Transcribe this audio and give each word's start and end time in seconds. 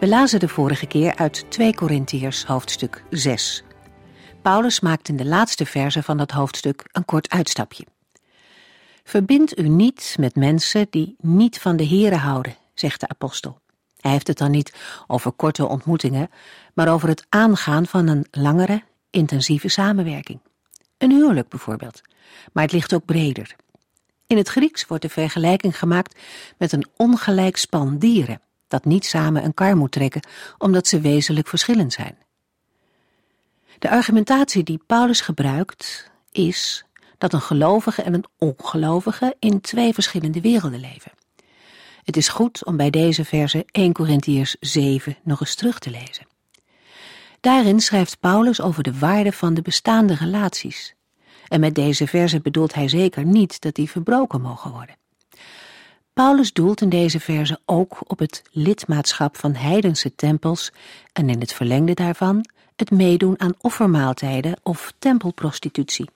We 0.00 0.08
lazen 0.08 0.40
de 0.40 0.48
vorige 0.48 0.86
keer 0.86 1.16
uit 1.16 1.50
2 1.50 1.74
Korintiërs 1.74 2.44
hoofdstuk 2.44 3.04
6. 3.10 3.62
Paulus 4.42 4.80
maakt 4.80 5.08
in 5.08 5.16
de 5.16 5.24
laatste 5.24 5.66
verse 5.66 6.02
van 6.02 6.16
dat 6.16 6.30
hoofdstuk 6.30 6.84
een 6.92 7.04
kort 7.04 7.30
uitstapje. 7.30 7.86
Verbind 9.04 9.58
u 9.58 9.68
niet 9.68 10.16
met 10.18 10.34
mensen 10.34 10.86
die 10.90 11.16
niet 11.18 11.58
van 11.58 11.76
de 11.76 11.86
Here 11.86 12.16
houden, 12.16 12.56
zegt 12.74 13.00
de 13.00 13.08
apostel. 13.08 13.60
Hij 14.00 14.10
heeft 14.10 14.26
het 14.26 14.38
dan 14.38 14.50
niet 14.50 14.74
over 15.06 15.32
korte 15.32 15.66
ontmoetingen, 15.66 16.30
maar 16.74 16.92
over 16.92 17.08
het 17.08 17.26
aangaan 17.28 17.86
van 17.86 18.06
een 18.06 18.26
langere, 18.30 18.82
intensieve 19.10 19.68
samenwerking. 19.68 20.40
Een 20.98 21.10
huwelijk 21.10 21.48
bijvoorbeeld, 21.48 22.00
maar 22.52 22.62
het 22.62 22.72
ligt 22.72 22.94
ook 22.94 23.04
breder. 23.04 23.56
In 24.26 24.36
het 24.36 24.48
Grieks 24.48 24.86
wordt 24.86 25.02
de 25.02 25.08
vergelijking 25.08 25.78
gemaakt 25.78 26.18
met 26.58 26.72
een 26.72 26.86
ongelijk 26.96 27.56
span 27.56 27.98
dieren 27.98 28.40
dat 28.68 28.84
niet 28.84 29.04
samen 29.04 29.44
een 29.44 29.54
kar 29.54 29.76
moet 29.76 29.92
trekken, 29.92 30.22
omdat 30.58 30.86
ze 30.86 31.00
wezenlijk 31.00 31.48
verschillend 31.48 31.92
zijn. 31.92 32.18
De 33.78 33.90
argumentatie 33.90 34.62
die 34.62 34.82
Paulus 34.86 35.20
gebruikt 35.20 36.10
is 36.32 36.84
dat 37.18 37.32
een 37.32 37.40
gelovige 37.40 38.02
en 38.02 38.14
een 38.14 38.24
ongelovige 38.38 39.36
in 39.38 39.60
twee 39.60 39.94
verschillende 39.94 40.40
werelden 40.40 40.80
leven. 40.80 41.12
Het 42.02 42.16
is 42.16 42.28
goed 42.28 42.64
om 42.64 42.76
bij 42.76 42.90
deze 42.90 43.24
verse 43.24 43.66
1 43.70 43.92
Corinthiërs 43.92 44.56
7 44.60 45.16
nog 45.22 45.40
eens 45.40 45.54
terug 45.54 45.78
te 45.78 45.90
lezen. 45.90 46.26
Daarin 47.40 47.80
schrijft 47.80 48.20
Paulus 48.20 48.60
over 48.60 48.82
de 48.82 48.98
waarde 48.98 49.32
van 49.32 49.54
de 49.54 49.62
bestaande 49.62 50.14
relaties. 50.14 50.94
En 51.48 51.60
met 51.60 51.74
deze 51.74 52.06
verse 52.06 52.40
bedoelt 52.40 52.74
hij 52.74 52.88
zeker 52.88 53.24
niet 53.24 53.60
dat 53.60 53.74
die 53.74 53.90
verbroken 53.90 54.40
mogen 54.40 54.70
worden. 54.70 54.96
Paulus 56.18 56.52
doelt 56.52 56.80
in 56.80 56.88
deze 56.88 57.20
verse 57.20 57.60
ook 57.64 58.10
op 58.10 58.18
het 58.18 58.42
lidmaatschap 58.52 59.36
van 59.36 59.54
heidense 59.54 60.14
tempels 60.14 60.72
en 61.12 61.28
in 61.28 61.40
het 61.40 61.52
verlengde 61.52 61.94
daarvan 61.94 62.44
het 62.76 62.90
meedoen 62.90 63.40
aan 63.40 63.54
offermaaltijden 63.60 64.56
of 64.62 64.92
tempelprostitutie. 64.98 66.10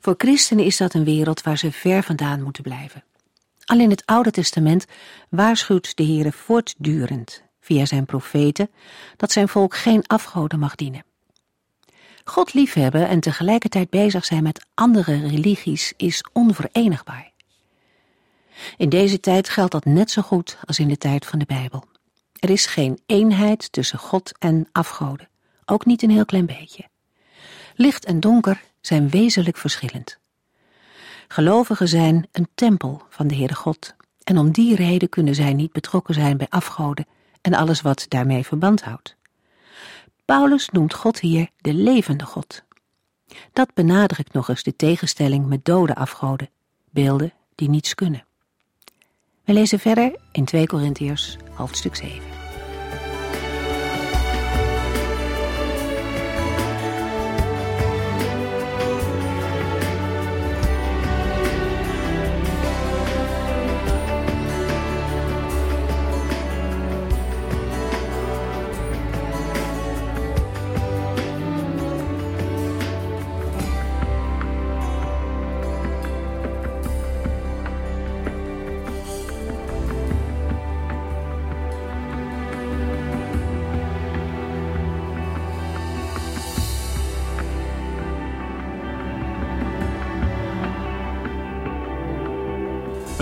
Voor 0.00 0.14
christenen 0.18 0.64
is 0.64 0.76
dat 0.76 0.94
een 0.94 1.04
wereld 1.04 1.42
waar 1.42 1.58
ze 1.58 1.72
ver 1.72 2.02
vandaan 2.02 2.42
moeten 2.42 2.62
blijven. 2.62 3.04
Al 3.64 3.78
in 3.78 3.90
het 3.90 4.06
Oude 4.06 4.30
Testament 4.30 4.86
waarschuwt 5.28 5.96
de 5.96 6.04
Heere 6.04 6.32
voortdurend, 6.32 7.42
via 7.60 7.84
zijn 7.84 8.06
profeten, 8.06 8.70
dat 9.16 9.32
zijn 9.32 9.48
volk 9.48 9.76
geen 9.76 10.06
afgoden 10.06 10.58
mag 10.58 10.74
dienen. 10.74 11.04
God 12.24 12.54
liefhebben 12.54 13.08
en 13.08 13.20
tegelijkertijd 13.20 13.90
bezig 13.90 14.24
zijn 14.24 14.42
met 14.42 14.66
andere 14.74 15.26
religies 15.26 15.92
is 15.96 16.24
onverenigbaar. 16.32 17.31
In 18.76 18.88
deze 18.88 19.20
tijd 19.20 19.48
geldt 19.48 19.72
dat 19.72 19.84
net 19.84 20.10
zo 20.10 20.22
goed 20.22 20.58
als 20.64 20.78
in 20.78 20.88
de 20.88 20.98
tijd 20.98 21.26
van 21.26 21.38
de 21.38 21.44
Bijbel. 21.44 21.84
Er 22.38 22.50
is 22.50 22.66
geen 22.66 23.00
eenheid 23.06 23.72
tussen 23.72 23.98
God 23.98 24.38
en 24.38 24.68
afgoden, 24.72 25.28
ook 25.64 25.86
niet 25.86 26.02
een 26.02 26.10
heel 26.10 26.24
klein 26.24 26.46
beetje. 26.46 26.88
Licht 27.74 28.04
en 28.04 28.20
donker 28.20 28.62
zijn 28.80 29.08
wezenlijk 29.08 29.56
verschillend. 29.56 30.18
Gelovigen 31.28 31.88
zijn 31.88 32.28
een 32.32 32.48
tempel 32.54 33.02
van 33.08 33.26
de 33.26 33.34
Heere 33.34 33.54
God, 33.54 33.94
en 34.24 34.38
om 34.38 34.50
die 34.50 34.76
reden 34.76 35.08
kunnen 35.08 35.34
zij 35.34 35.52
niet 35.52 35.72
betrokken 35.72 36.14
zijn 36.14 36.36
bij 36.36 36.46
afgoden 36.48 37.06
en 37.40 37.54
alles 37.54 37.80
wat 37.80 38.06
daarmee 38.08 38.44
verband 38.44 38.82
houdt. 38.82 39.16
Paulus 40.24 40.68
noemt 40.68 40.94
God 40.94 41.20
hier 41.20 41.48
de 41.56 41.74
levende 41.74 42.24
God. 42.24 42.62
Dat 43.52 43.74
benadrukt 43.74 44.32
nog 44.32 44.48
eens 44.48 44.62
de 44.62 44.76
tegenstelling 44.76 45.46
met 45.46 45.64
dode 45.64 45.94
afgoden, 45.94 46.50
beelden 46.90 47.32
die 47.54 47.68
niets 47.68 47.94
kunnen. 47.94 48.24
We 49.44 49.52
lezen 49.52 49.78
verder 49.78 50.14
in 50.32 50.44
2 50.44 50.66
Korintiërs 50.66 51.36
hoofdstuk 51.54 51.94
7. 51.94 52.41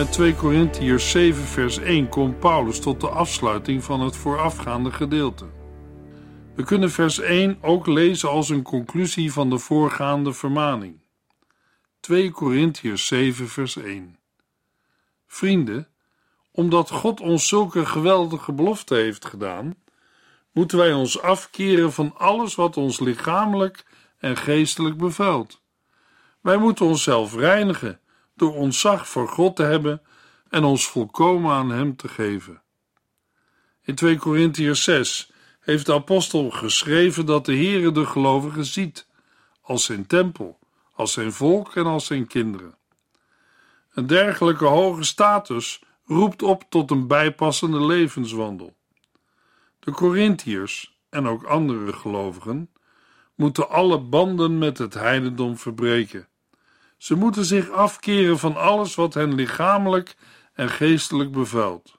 Met 0.01 0.13
2 0.13 0.35
Korintiërs 0.35 1.11
7 1.11 1.43
vers 1.43 1.79
1 1.79 2.09
komt 2.09 2.39
Paulus 2.39 2.81
tot 2.81 3.01
de 3.01 3.09
afsluiting 3.09 3.85
van 3.85 4.01
het 4.01 4.17
voorafgaande 4.17 4.93
gedeelte. 4.93 5.47
We 6.55 6.65
kunnen 6.65 6.91
vers 6.91 7.19
1 7.19 7.59
ook 7.63 7.87
lezen 7.87 8.29
als 8.29 8.49
een 8.49 8.63
conclusie 8.63 9.33
van 9.33 9.51
de 9.51 9.59
voorgaande 9.59 10.33
vermaning. 10.33 11.01
2 12.01 12.31
Korintiërs 12.31 13.07
7 13.07 13.49
vers 13.49 13.77
1 13.77 14.19
Vrienden, 15.27 15.89
omdat 16.53 16.91
God 16.91 17.21
ons 17.21 17.49
zulke 17.49 17.87
geweldige 17.87 18.53
belofte 18.53 18.95
heeft 18.95 19.25
gedaan, 19.25 19.75
moeten 20.53 20.79
wij 20.79 20.93
ons 20.93 21.23
afkeren 21.23 21.93
van 21.93 22.17
alles 22.17 22.55
wat 22.55 22.77
ons 22.77 23.01
lichamelijk 23.01 23.85
en 24.19 24.37
geestelijk 24.37 24.97
bevuilt. 24.97 25.63
Wij 26.41 26.57
moeten 26.57 26.87
onszelf 26.87 27.35
reinigen 27.35 28.01
door 28.41 28.55
ontzag 28.55 29.09
voor 29.09 29.29
God 29.29 29.57
te 29.57 29.63
hebben 29.63 30.03
en 30.49 30.65
ons 30.65 30.87
volkomen 30.87 31.53
aan 31.53 31.71
Hem 31.71 31.97
te 31.97 32.09
geven. 32.09 32.63
In 33.83 33.95
2 33.95 34.17
Korintiërs 34.17 34.85
6 34.85 35.33
heeft 35.61 35.87
de 35.87 35.93
apostel 35.93 36.51
geschreven 36.51 37.27
dat 37.27 37.45
de 37.45 37.55
Heere 37.55 37.93
de 37.93 38.07
gelovigen 38.07 38.65
ziet, 38.65 39.07
als 39.61 39.85
zijn 39.85 40.07
tempel, 40.07 40.59
als 40.93 41.13
zijn 41.13 41.33
volk 41.33 41.77
en 41.77 41.87
als 41.87 42.07
zijn 42.07 42.27
kinderen. 42.27 42.75
Een 43.95 44.07
dergelijke 44.07 44.65
hoge 44.65 45.03
status 45.03 45.83
roept 46.05 46.43
op 46.43 46.65
tot 46.69 46.91
een 46.91 47.07
bijpassende 47.07 47.85
levenswandel. 47.85 48.77
De 49.79 49.91
Korintiërs 49.91 50.99
en 51.09 51.27
ook 51.27 51.45
andere 51.45 51.93
gelovigen 51.93 52.71
moeten 53.35 53.69
alle 53.69 54.01
banden 54.01 54.59
met 54.59 54.79
het 54.79 54.95
heidendom 54.95 55.59
verbreken 55.59 56.30
ze 57.01 57.15
moeten 57.15 57.45
zich 57.45 57.71
afkeren 57.71 58.39
van 58.39 58.57
alles 58.57 58.95
wat 58.95 59.15
hen 59.15 59.35
lichamelijk 59.35 60.15
en 60.53 60.71
geestelijk 60.71 61.33
bevuilt. 61.33 61.95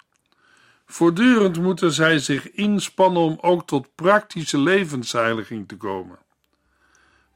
Voortdurend 0.86 1.62
moeten 1.62 1.92
zij 1.92 2.19
zich 2.19 2.51
inspannen 2.51 3.21
om 3.21 3.38
ook 3.42 3.68
tot 3.68 3.95
praktische 3.95 4.57
levensheiliging 4.57 5.68
te 5.68 5.77
komen. 5.77 6.19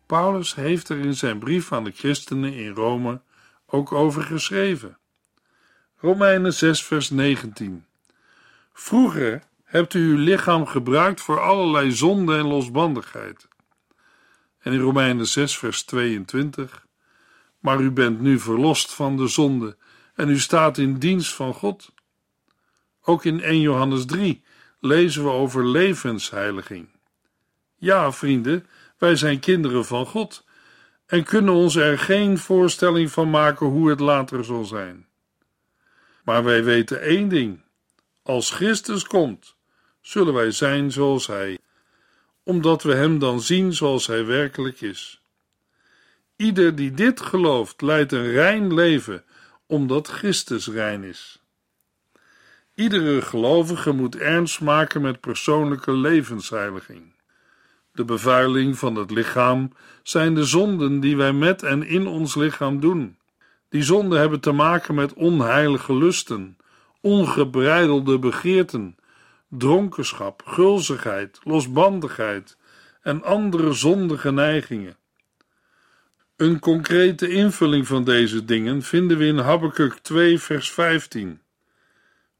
Paulus 0.06 0.56
heeft 0.56 0.90
er 0.90 1.00
in 1.00 1.16
zijn 1.16 1.40
brief 1.40 1.72
aan 1.72 1.84
de 1.84 1.92
christenen 1.92 2.54
in 2.54 2.74
Rome 2.74 3.22
ook 3.66 3.92
over 3.92 4.24
geschreven. 4.24 4.98
Romeinen 5.98 6.54
6, 6.54 6.84
vers 6.84 7.10
19. 7.10 7.86
Vroeger 8.74 9.44
hebt 9.64 9.94
u 9.94 10.10
uw 10.10 10.18
lichaam 10.18 10.66
gebruikt 10.66 11.22
voor 11.22 11.40
allerlei 11.40 11.92
zonde 11.92 12.38
en 12.38 12.48
losbandigheid. 12.48 13.48
En 14.60 14.74
in 14.74 14.80
Romeinen 14.80 15.28
6, 15.28 15.58
vers 15.58 15.84
22 15.84 16.85
maar 17.66 17.80
u 17.80 17.92
bent 17.92 18.22
nu 18.22 18.40
verlost 18.40 18.94
van 18.94 19.18
de 19.18 19.28
zonde 19.28 19.78
en 20.16 20.30
u 20.30 20.40
staat 20.40 20.78
in 20.78 20.98
dienst 20.98 21.34
van 21.34 21.54
God. 21.54 21.94
Ook 23.02 23.26
in 23.26 23.42
1 23.42 23.60
Johannes 23.60 24.06
3 24.06 24.44
lezen 24.80 25.24
we 25.24 25.30
over 25.30 25.68
levensheiliging. 25.68 26.88
Ja, 27.76 28.12
vrienden, 28.12 28.68
wij 28.98 29.16
zijn 29.16 29.40
kinderen 29.40 29.86
van 29.86 30.06
God 30.06 30.46
en 31.06 31.24
kunnen 31.24 31.54
ons 31.54 31.76
er 31.76 32.00
geen 32.00 32.38
voorstelling 32.38 33.12
van 33.12 33.30
maken 33.30 33.68
hoe 33.68 33.90
het 33.90 34.00
later 34.00 34.44
zal 34.44 34.66
zijn. 34.66 35.08
Maar 36.24 36.44
wij 36.44 36.64
weten 36.64 37.02
één 37.02 37.28
ding: 37.28 37.62
als 38.24 38.52
Christus 38.52 39.04
komt, 39.04 39.56
zullen 40.02 40.34
wij 40.34 40.52
zijn 40.52 40.92
zoals 40.92 41.28
Hij, 41.28 41.58
omdat 42.44 42.84
we 42.84 42.94
Hem 42.94 43.20
dan 43.20 43.42
zien 43.42 43.74
zoals 43.74 44.08
Hij 44.08 44.26
werkelijk 44.26 44.82
is. 44.82 45.25
Ieder 46.36 46.76
die 46.76 46.92
dit 46.92 47.22
gelooft, 47.22 47.82
leidt 47.82 48.12
een 48.12 48.32
rein 48.32 48.74
leven, 48.74 49.24
omdat 49.66 50.08
Christus 50.08 50.68
rein 50.68 51.04
is. 51.04 51.44
Iedere 52.74 53.22
gelovige 53.22 53.92
moet 53.92 54.16
ernst 54.16 54.62
maken 54.62 55.02
met 55.02 55.20
persoonlijke 55.20 55.92
levensheiliging. 55.92 57.14
De 57.92 58.06
bevuiling 58.06 58.78
van 58.78 58.96
het 58.96 59.12
lichaam 59.12 59.72
zijn 60.04 60.36
de 60.36 60.44
zonden 60.44 61.00
die 61.00 61.18
wij 61.18 61.34
met 61.34 61.64
en 61.64 61.84
in 61.84 62.08
ons 62.08 62.36
lichaam 62.36 62.80
doen. 62.80 63.18
Die 63.70 63.84
zonden 63.84 64.20
hebben 64.20 64.40
te 64.40 64.52
maken 64.52 64.96
met 64.96 65.14
onheilige 65.14 65.96
lusten, 65.96 66.58
ongebreidelde 67.02 68.20
begeerten, 68.20 68.96
dronkenschap, 69.50 70.42
gulzigheid, 70.46 71.40
losbandigheid 71.44 72.58
en 73.02 73.24
andere 73.24 73.74
zondige 73.74 74.32
neigingen. 74.32 74.98
Een 76.36 76.60
concrete 76.60 77.30
invulling 77.30 77.88
van 77.88 78.04
deze 78.04 78.46
dingen 78.46 78.82
vinden 78.82 79.18
we 79.18 79.26
in 79.26 79.38
Habakkuk 79.38 79.94
2 79.94 80.40
vers 80.40 80.72
15. 80.72 81.42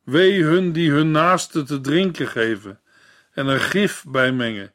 Wee 0.04 0.44
hun 0.44 0.72
die 0.72 0.92
hun 0.92 1.12
naaste 1.12 1.64
te 1.64 1.82
drinken 1.82 2.28
geven 2.28 2.80
en 3.32 3.48
er 3.48 3.60
gif 3.60 4.04
bij 4.08 4.32
mengen, 4.32 4.74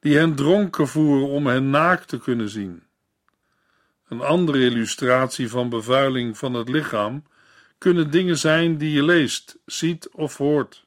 die 0.00 0.16
hen 0.16 0.34
dronken 0.34 0.88
voeren 0.88 1.28
om 1.28 1.46
hen 1.46 1.70
naakt 1.70 2.08
te 2.08 2.18
kunnen 2.18 2.48
zien. 2.48 2.82
Een 4.08 4.20
andere 4.20 4.58
illustratie 4.58 5.48
van 5.48 5.68
bevuiling 5.68 6.38
van 6.38 6.54
het 6.54 6.68
lichaam 6.68 7.24
kunnen 7.78 8.10
dingen 8.10 8.38
zijn 8.38 8.78
die 8.78 8.92
je 8.92 9.02
leest, 9.02 9.58
ziet 9.64 10.08
of 10.08 10.36
hoort. 10.36 10.84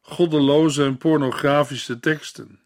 Goddeloze 0.00 0.84
en 0.84 0.96
pornografische 0.96 2.00
teksten, 2.00 2.60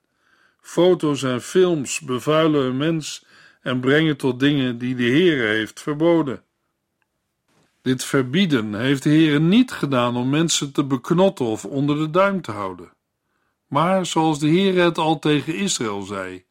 foto's 0.61 1.23
en 1.23 1.43
films 1.43 2.01
bevuilen 2.01 2.65
een 2.65 2.77
mens 2.77 3.25
en 3.65 3.81
brengen 3.81 4.17
tot 4.17 4.41
dingen 4.41 4.79
die 4.79 4.95
de 4.95 5.03
Heer 5.03 5.49
heeft 5.49 5.81
verboden. 5.81 6.43
Dit 7.83 8.05
verbieden 8.05 8.75
heeft 8.75 9.03
de 9.03 9.11
Heer 9.11 9.41
niet 9.41 9.73
gedaan 9.73 10.17
om 10.17 10.31
mensen 10.31 10.73
te 10.73 10.85
beknotten 10.85 11.47
of 11.47 11.65
onder 11.65 11.97
de 11.97 12.11
duim 12.11 12.41
te 12.41 12.51
houden. 12.51 12.93
Maar 13.67 14.07
zoals 14.07 14.39
de 14.39 14.49
Heer 14.49 14.83
het 14.83 14.99
al 14.99 15.19
tegen 15.19 15.55
Israël 15.55 16.03
zei, 16.03 16.45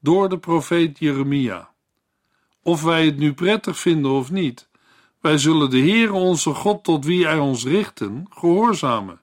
door 0.00 0.28
de 0.28 0.38
profeet 0.38 0.98
Jeremia. 0.98 1.70
Of 2.62 2.82
wij 2.82 3.04
het 3.04 3.18
nu 3.18 3.34
prettig 3.34 3.78
vinden 3.78 4.10
of 4.10 4.30
niet, 4.30 4.68
wij 5.20 5.38
zullen 5.38 5.70
de 5.70 5.78
Heer 5.78 6.12
onze 6.12 6.54
God 6.54 6.84
tot 6.84 7.04
wie 7.04 7.26
hij 7.26 7.38
ons 7.38 7.64
richten, 7.64 8.26
gehoorzamen, 8.30 9.20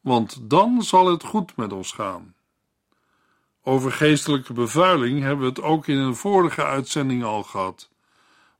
want 0.00 0.38
dan 0.42 0.82
zal 0.82 1.06
het 1.06 1.24
goed 1.24 1.56
met 1.56 1.72
ons 1.72 1.92
gaan. 1.92 2.34
Over 3.64 3.92
geestelijke 3.92 4.52
bevuiling 4.52 5.20
hebben 5.20 5.40
we 5.40 5.48
het 5.50 5.62
ook 5.62 5.86
in 5.86 5.96
een 5.96 6.16
vorige 6.16 6.64
uitzending 6.64 7.24
al 7.24 7.42
gehad, 7.42 7.90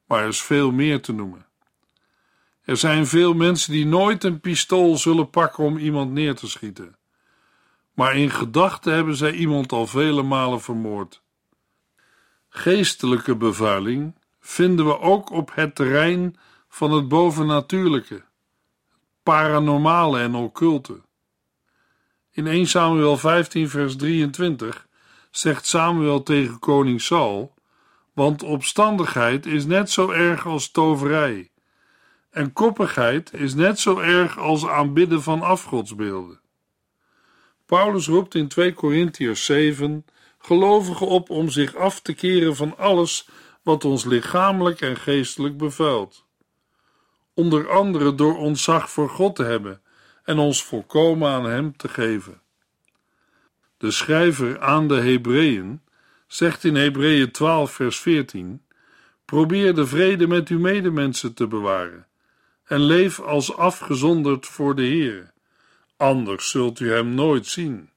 maar 0.06 0.22
er 0.22 0.28
is 0.28 0.42
veel 0.42 0.70
meer 0.70 1.00
te 1.00 1.12
noemen. 1.12 1.46
Er 2.64 2.76
zijn 2.76 3.06
veel 3.06 3.34
mensen 3.34 3.72
die 3.72 3.86
nooit 3.86 4.24
een 4.24 4.40
pistool 4.40 4.96
zullen 4.96 5.30
pakken 5.30 5.64
om 5.64 5.78
iemand 5.78 6.12
neer 6.12 6.34
te 6.34 6.48
schieten. 6.48 6.96
Maar 7.94 8.16
in 8.16 8.30
gedachten 8.30 8.94
hebben 8.94 9.16
zij 9.16 9.32
iemand 9.32 9.72
al 9.72 9.86
vele 9.86 10.22
malen 10.22 10.60
vermoord. 10.60 11.22
Geestelijke 12.48 13.36
bevuiling 13.36 14.14
vinden 14.40 14.86
we 14.86 14.98
ook 14.98 15.30
op 15.30 15.50
het 15.54 15.74
terrein 15.74 16.36
van 16.68 16.92
het 16.92 17.08
bovennatuurlijke, 17.08 18.24
paranormale 19.22 20.20
en 20.20 20.34
occulte. 20.34 21.00
In 22.30 22.46
1 22.46 22.66
Samuel 22.66 23.16
15, 23.16 23.68
vers 23.68 23.96
23 23.96 24.86
zegt 25.36 25.66
Samuel 25.66 26.22
tegen 26.22 26.58
koning 26.58 27.00
Saul: 27.00 27.54
Want 28.12 28.42
opstandigheid 28.42 29.46
is 29.46 29.64
net 29.64 29.90
zo 29.90 30.10
erg 30.10 30.46
als 30.46 30.70
toverij 30.70 31.50
en 32.32 32.52
koppigheid 32.52 33.32
is 33.32 33.54
net 33.54 33.78
zo 33.78 33.98
erg 33.98 34.38
als 34.38 34.66
aanbidden 34.66 35.22
van 35.22 35.42
afgodsbeelden. 35.42 36.40
Paulus 37.66 38.06
roept 38.06 38.34
in 38.34 38.48
2 38.48 38.72
Korintiërs 38.72 39.44
7 39.44 40.04
gelovigen 40.38 41.06
op 41.06 41.30
om 41.30 41.48
zich 41.48 41.76
af 41.76 42.00
te 42.00 42.14
keren 42.14 42.56
van 42.56 42.78
alles 42.78 43.28
wat 43.62 43.84
ons 43.84 44.04
lichamelijk 44.04 44.80
en 44.80 44.96
geestelijk 44.96 45.56
bevuilt. 45.56 46.24
Onder 47.34 47.70
andere 47.70 48.14
door 48.14 48.36
ontzag 48.36 48.90
voor 48.90 49.08
God 49.08 49.36
te 49.36 49.44
hebben 49.44 49.82
en 50.24 50.38
ons 50.38 50.64
volkomen 50.64 51.30
aan 51.30 51.44
Hem 51.44 51.76
te 51.76 51.88
geven. 51.88 52.41
De 53.82 53.90
schrijver 53.90 54.60
aan 54.60 54.88
de 54.88 54.94
Hebreeën 55.00 55.80
zegt 56.26 56.64
in 56.64 56.74
Hebreeën 56.74 57.30
12, 57.30 57.72
vers 57.72 57.98
14: 57.98 58.62
Probeer 59.24 59.74
de 59.74 59.86
vrede 59.86 60.26
met 60.26 60.48
uw 60.48 60.58
medemensen 60.58 61.34
te 61.34 61.46
bewaren 61.46 62.06
en 62.64 62.80
leef 62.80 63.20
als 63.20 63.56
afgezonderd 63.56 64.46
voor 64.46 64.74
de 64.74 64.82
Heer. 64.82 65.32
Anders 65.96 66.50
zult 66.50 66.80
u 66.80 66.92
hem 66.92 67.14
nooit 67.14 67.46
zien. 67.46 67.90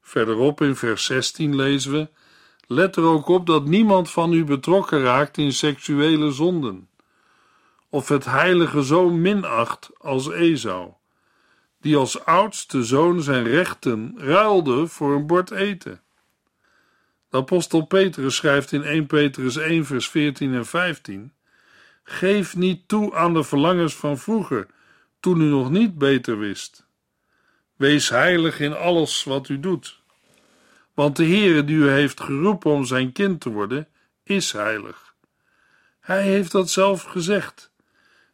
Verderop 0.00 0.60
in 0.60 0.76
vers 0.76 1.04
16 1.04 1.56
lezen 1.56 1.92
we: 1.92 2.08
Let 2.66 2.96
er 2.96 3.04
ook 3.04 3.28
op 3.28 3.46
dat 3.46 3.64
niemand 3.64 4.10
van 4.10 4.32
u 4.32 4.44
betrokken 4.44 5.00
raakt 5.00 5.38
in 5.38 5.52
seksuele 5.52 6.30
zonden, 6.30 6.88
of 7.88 8.08
het 8.08 8.24
heilige 8.24 8.84
zo 8.84 9.10
minacht 9.10 9.90
als 9.98 10.30
Esau, 10.30 10.92
die 11.80 11.96
als 11.96 12.24
oudste 12.24 12.84
zoon 12.84 13.22
zijn 13.22 13.44
rechten 13.44 14.14
ruilde 14.16 14.86
voor 14.86 15.14
een 15.14 15.26
bord 15.26 15.50
eten. 15.50 16.00
De 17.30 17.36
apostel 17.36 17.86
Petrus 17.86 18.36
schrijft 18.36 18.72
in 18.72 18.82
1 18.82 19.06
Petrus 19.06 19.56
1 19.56 19.86
vers 19.86 20.08
14 20.08 20.54
en 20.54 20.66
15 20.66 21.32
Geef 22.10 22.56
niet 22.56 22.88
toe 22.88 23.14
aan 23.14 23.34
de 23.34 23.44
verlangens 23.44 23.94
van 23.94 24.18
vroeger, 24.18 24.66
toen 25.20 25.40
u 25.40 25.44
nog 25.44 25.70
niet 25.70 25.98
beter 25.98 26.38
wist. 26.38 26.86
Wees 27.76 28.08
heilig 28.08 28.60
in 28.60 28.76
alles 28.76 29.24
wat 29.24 29.48
u 29.48 29.60
doet. 29.60 30.00
Want 30.94 31.16
de 31.16 31.24
Heere 31.24 31.64
die 31.64 31.76
u 31.76 31.88
heeft 31.88 32.20
geroepen 32.20 32.70
om 32.70 32.84
zijn 32.84 33.12
kind 33.12 33.40
te 33.40 33.50
worden, 33.50 33.88
is 34.22 34.52
heilig. 34.52 35.14
Hij 36.00 36.22
heeft 36.22 36.52
dat 36.52 36.70
zelf 36.70 37.02
gezegd. 37.02 37.70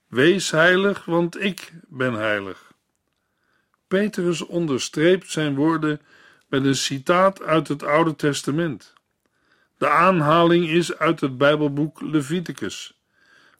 Wees 0.08 0.50
heilig, 0.50 1.04
want 1.04 1.40
ik 1.40 1.72
ben 1.88 2.12
heilig. 2.12 2.72
Petrus 3.88 4.42
onderstreept 4.42 5.30
zijn 5.30 5.54
woorden 5.54 6.00
met 6.48 6.64
een 6.64 6.76
citaat 6.76 7.42
uit 7.42 7.68
het 7.68 7.82
Oude 7.82 8.16
Testament. 8.16 8.92
De 9.78 9.88
aanhaling 9.88 10.68
is 10.68 10.96
uit 10.98 11.20
het 11.20 11.38
Bijbelboek 11.38 12.00
Leviticus 12.00 12.98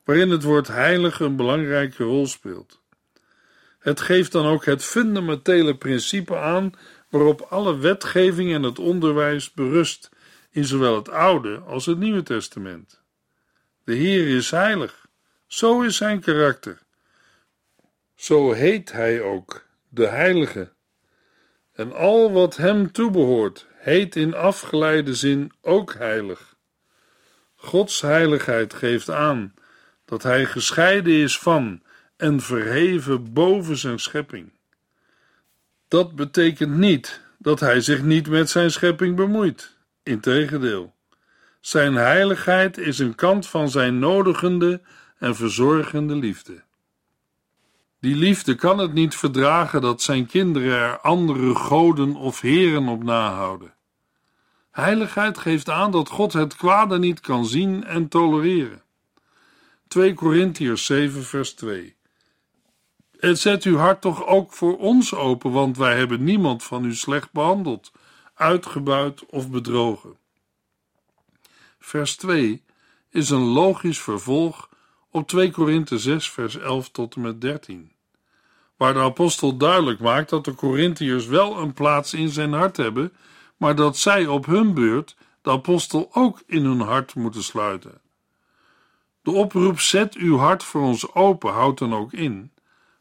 waarin 0.04 0.31
het 0.31 0.43
woord 0.43 0.69
heilig 0.69 1.21
een 1.21 1.37
belangrijke 1.37 2.04
rol 2.04 2.26
speelt. 2.26 2.83
Het 3.78 4.00
geeft 4.00 4.33
dan 4.33 4.47
ook 4.47 4.64
het 4.64 4.85
fundamentele 4.85 5.76
principe 5.76 6.37
aan 6.37 6.73
waarop 7.09 7.40
alle 7.40 7.78
wetgeving 7.78 8.52
en 8.52 8.62
het 8.62 8.78
onderwijs 8.78 9.52
berust 9.52 10.11
in 10.50 10.64
zowel 10.64 10.95
het 10.97 11.09
Oude 11.09 11.59
als 11.59 11.87
het 11.87 11.99
Nieuwe 11.99 12.23
Testament. 12.23 13.02
De 13.85 13.95
Heer 13.95 14.37
is 14.37 14.50
heilig, 14.50 15.07
zo 15.47 15.83
is 15.83 15.97
zijn 15.97 16.21
karakter. 16.21 16.83
Zo 18.14 18.52
heet 18.52 18.93
hij 18.93 19.23
ook, 19.23 19.63
de 19.94 20.06
Heilige. 20.06 20.72
En 21.72 21.92
al 21.92 22.32
wat 22.32 22.56
hem 22.56 22.92
toebehoort, 22.92 23.66
heet 23.74 24.16
in 24.16 24.34
afgeleide 24.34 25.14
zin 25.14 25.52
ook 25.60 25.94
heilig. 25.94 26.56
Gods 27.54 28.00
heiligheid 28.00 28.74
geeft 28.74 29.10
aan 29.10 29.54
dat 30.04 30.22
hij 30.22 30.44
gescheiden 30.44 31.12
is 31.12 31.38
van 31.38 31.82
en 32.16 32.40
verheven 32.40 33.32
boven 33.32 33.76
zijn 33.76 33.98
schepping. 33.98 34.52
Dat 35.88 36.14
betekent 36.14 36.76
niet 36.76 37.20
dat 37.38 37.60
hij 37.60 37.80
zich 37.80 38.02
niet 38.02 38.28
met 38.28 38.50
zijn 38.50 38.70
schepping 38.70 39.16
bemoeit. 39.16 39.76
Integendeel, 40.02 40.94
zijn 41.60 41.94
heiligheid 41.94 42.78
is 42.78 42.98
een 42.98 43.14
kant 43.14 43.48
van 43.48 43.70
zijn 43.70 43.98
nodigende 43.98 44.80
en 45.18 45.36
verzorgende 45.36 46.14
liefde. 46.14 46.62
Die 48.04 48.16
liefde 48.16 48.54
kan 48.54 48.78
het 48.78 48.92
niet 48.92 49.14
verdragen 49.14 49.80
dat 49.80 50.02
zijn 50.02 50.26
kinderen 50.26 50.78
er 50.78 51.00
andere 51.00 51.54
goden 51.54 52.16
of 52.16 52.40
heren 52.40 52.88
op 52.88 53.02
nahouden. 53.02 53.75
Heiligheid 54.70 55.38
geeft 55.38 55.70
aan 55.70 55.90
dat 55.90 56.08
God 56.08 56.32
het 56.32 56.56
kwade 56.56 56.99
niet 56.99 57.20
kan 57.20 57.46
zien 57.46 57.84
en 57.84 58.08
tolereren. 58.08 58.82
2 59.88 60.14
Korintiërs 60.14 60.84
7, 60.84 61.25
vers 61.25 61.52
2. 61.52 61.96
En 63.20 63.38
zet 63.38 63.62
uw 63.62 63.76
hart 63.76 64.00
toch 64.00 64.26
ook 64.26 64.52
voor 64.52 64.78
ons 64.78 65.14
open, 65.14 65.50
want 65.50 65.76
wij 65.76 65.96
hebben 65.96 66.25
niemand 66.25 66.62
van 66.62 66.84
u 66.84 66.94
slecht 66.94 67.32
behandeld, 67.32 67.92
uitgebuit 68.34 69.26
of 69.26 69.50
bedrogen. 69.50 70.16
Vers 71.78 72.16
2 72.16 72.62
is 73.11 73.30
een 73.30 73.44
logisch 73.44 74.00
vervolg 74.00 74.68
op 75.11 75.28
2 75.28 75.50
Korinthe 75.50 75.99
6, 75.99 76.30
vers 76.30 76.56
11 76.56 76.90
tot 76.90 77.14
en 77.14 77.20
met 77.20 77.40
13, 77.40 77.92
waar 78.84 78.94
de 78.94 79.00
apostel 79.00 79.56
duidelijk 79.56 80.00
maakt 80.00 80.30
dat 80.30 80.44
de 80.44 80.54
Corinthiërs 80.54 81.26
wel 81.26 81.58
een 81.58 81.72
plaats 81.72 82.14
in 82.14 82.28
zijn 82.28 82.52
hart 82.52 82.76
hebben, 82.76 83.12
maar 83.56 83.74
dat 83.74 83.96
zij 83.96 84.26
op 84.26 84.46
hun 84.46 84.74
beurt 84.74 85.16
de 85.42 85.50
apostel 85.50 86.10
ook 86.12 86.42
in 86.46 86.64
hun 86.64 86.80
hart 86.80 87.14
moeten 87.14 87.42
sluiten. 87.42 88.00
De 89.22 89.30
oproep 89.30 89.80
zet 89.80 90.14
uw 90.14 90.36
hart 90.36 90.62
voor 90.62 90.82
ons 90.82 91.14
open 91.14 91.52
houdt 91.52 91.78
dan 91.78 91.94
ook 91.94 92.12
in. 92.12 92.52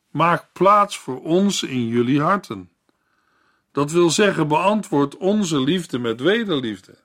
Maak 0.09 0.45
plaats 0.53 0.97
voor 0.97 1.21
ons 1.21 1.63
in 1.63 1.87
jullie 1.87 2.21
harten. 2.21 2.69
Dat 3.71 3.91
wil 3.91 4.09
zeggen, 4.09 4.47
beantwoord 4.47 5.17
onze 5.17 5.59
liefde 5.59 5.99
met 5.99 6.21
wederliefde. 6.21 6.97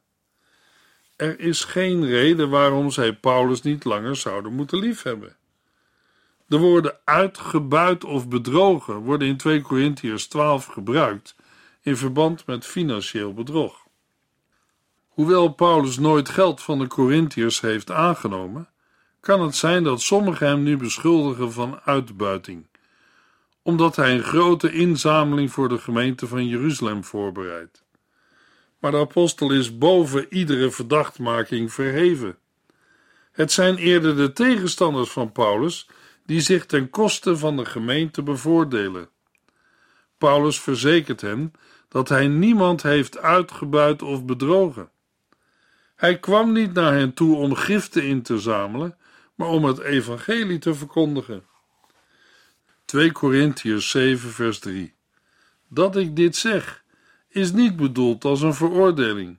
Er 1.17 1.41
is 1.41 1.65
geen 1.65 2.07
reden 2.07 2.51
waarom 2.51 2.91
zij 2.91 3.13
Paulus 3.15 3.63
niet 3.63 3.85
langer 3.85 4.17
zouden 4.17 4.53
moeten 4.53 4.79
liefhebben. 4.79 5.38
De 6.49 6.57
woorden 6.57 6.99
uitgebuit 7.05 8.05
of 8.05 8.29
bedrogen 8.29 8.95
worden 8.95 9.29
in 9.29 9.37
2 9.37 9.63
Corinthiërs 9.63 10.27
12 10.27 10.67
gebruikt 10.67 11.37
in 11.83 11.97
verband 11.97 12.47
met 12.47 12.67
financieel 12.67 13.35
bedrog. 13.35 13.87
Hoewel 15.09 15.49
Paulus 15.49 15.99
nooit 15.99 16.29
geld 16.29 16.63
van 16.63 16.79
de 16.79 16.87
Corinthiërs 16.87 17.61
heeft 17.61 17.91
aangenomen, 17.91 18.69
kan 19.21 19.41
het 19.41 19.57
zijn 19.57 19.85
dat 19.85 20.01
sommigen 20.01 20.47
hem 20.47 20.63
nu 20.63 20.77
beschuldigen 20.77 21.53
van 21.53 21.81
uitbuiting, 21.85 22.67
omdat 23.63 23.97
hij 23.97 24.15
een 24.15 24.23
grote 24.23 24.73
inzameling 24.73 25.53
voor 25.53 25.69
de 25.69 25.79
gemeente 25.79 26.27
van 26.27 26.47
Jeruzalem 26.47 27.05
voorbereidt. 27.05 27.85
Maar 28.79 28.91
de 28.91 28.99
apostel 28.99 29.53
is 29.53 29.79
boven 29.79 30.27
iedere 30.35 30.71
verdachtmaking 30.71 31.73
verheven. 31.73 32.39
Het 33.33 33.53
zijn 33.53 33.77
eerder 33.77 34.17
de 34.17 34.33
tegenstanders 34.33 35.11
van 35.11 35.33
Paulus 35.33 35.89
die 36.29 36.41
zich 36.41 36.67
ten 36.67 36.91
koste 36.91 37.37
van 37.37 37.57
de 37.57 37.65
gemeente 37.65 38.23
bevoordelen. 38.23 39.09
Paulus 40.19 40.61
verzekert 40.61 41.21
hen 41.21 41.53
dat 41.89 42.09
hij 42.09 42.27
niemand 42.27 42.83
heeft 42.83 43.19
uitgebuit 43.19 44.03
of 44.03 44.25
bedrogen. 44.25 44.91
Hij 45.97 46.19
kwam 46.19 46.53
niet 46.53 46.73
naar 46.73 46.93
hen 46.93 47.15
toe 47.15 47.37
om 47.37 47.55
giften 47.55 48.03
in 48.03 48.23
te 48.23 48.39
zamelen, 48.39 48.97
maar 49.35 49.49
om 49.49 49.65
het 49.65 49.79
evangelie 49.79 50.59
te 50.59 50.75
verkondigen. 50.75 51.45
2 52.85 53.13
Korintiërs 53.13 53.91
7 53.91 54.31
vers 54.31 54.59
3 54.59 54.95
Dat 55.69 55.97
ik 55.97 56.17
dit 56.17 56.37
zeg, 56.37 56.85
is 57.29 57.53
niet 57.53 57.77
bedoeld 57.77 58.25
als 58.25 58.41
een 58.41 58.55
veroordeling. 58.55 59.39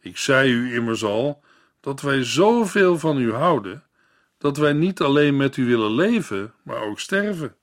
Ik 0.00 0.16
zei 0.16 0.50
u 0.50 0.74
immers 0.74 1.04
al 1.04 1.42
dat 1.80 2.00
wij 2.00 2.24
zoveel 2.24 2.98
van 2.98 3.18
u 3.18 3.32
houden, 3.32 3.84
dat 4.40 4.56
wij 4.56 4.72
niet 4.72 5.00
alleen 5.00 5.36
met 5.36 5.56
u 5.56 5.66
willen 5.66 5.94
leven, 5.94 6.52
maar 6.62 6.82
ook 6.82 7.00
sterven. 7.00 7.54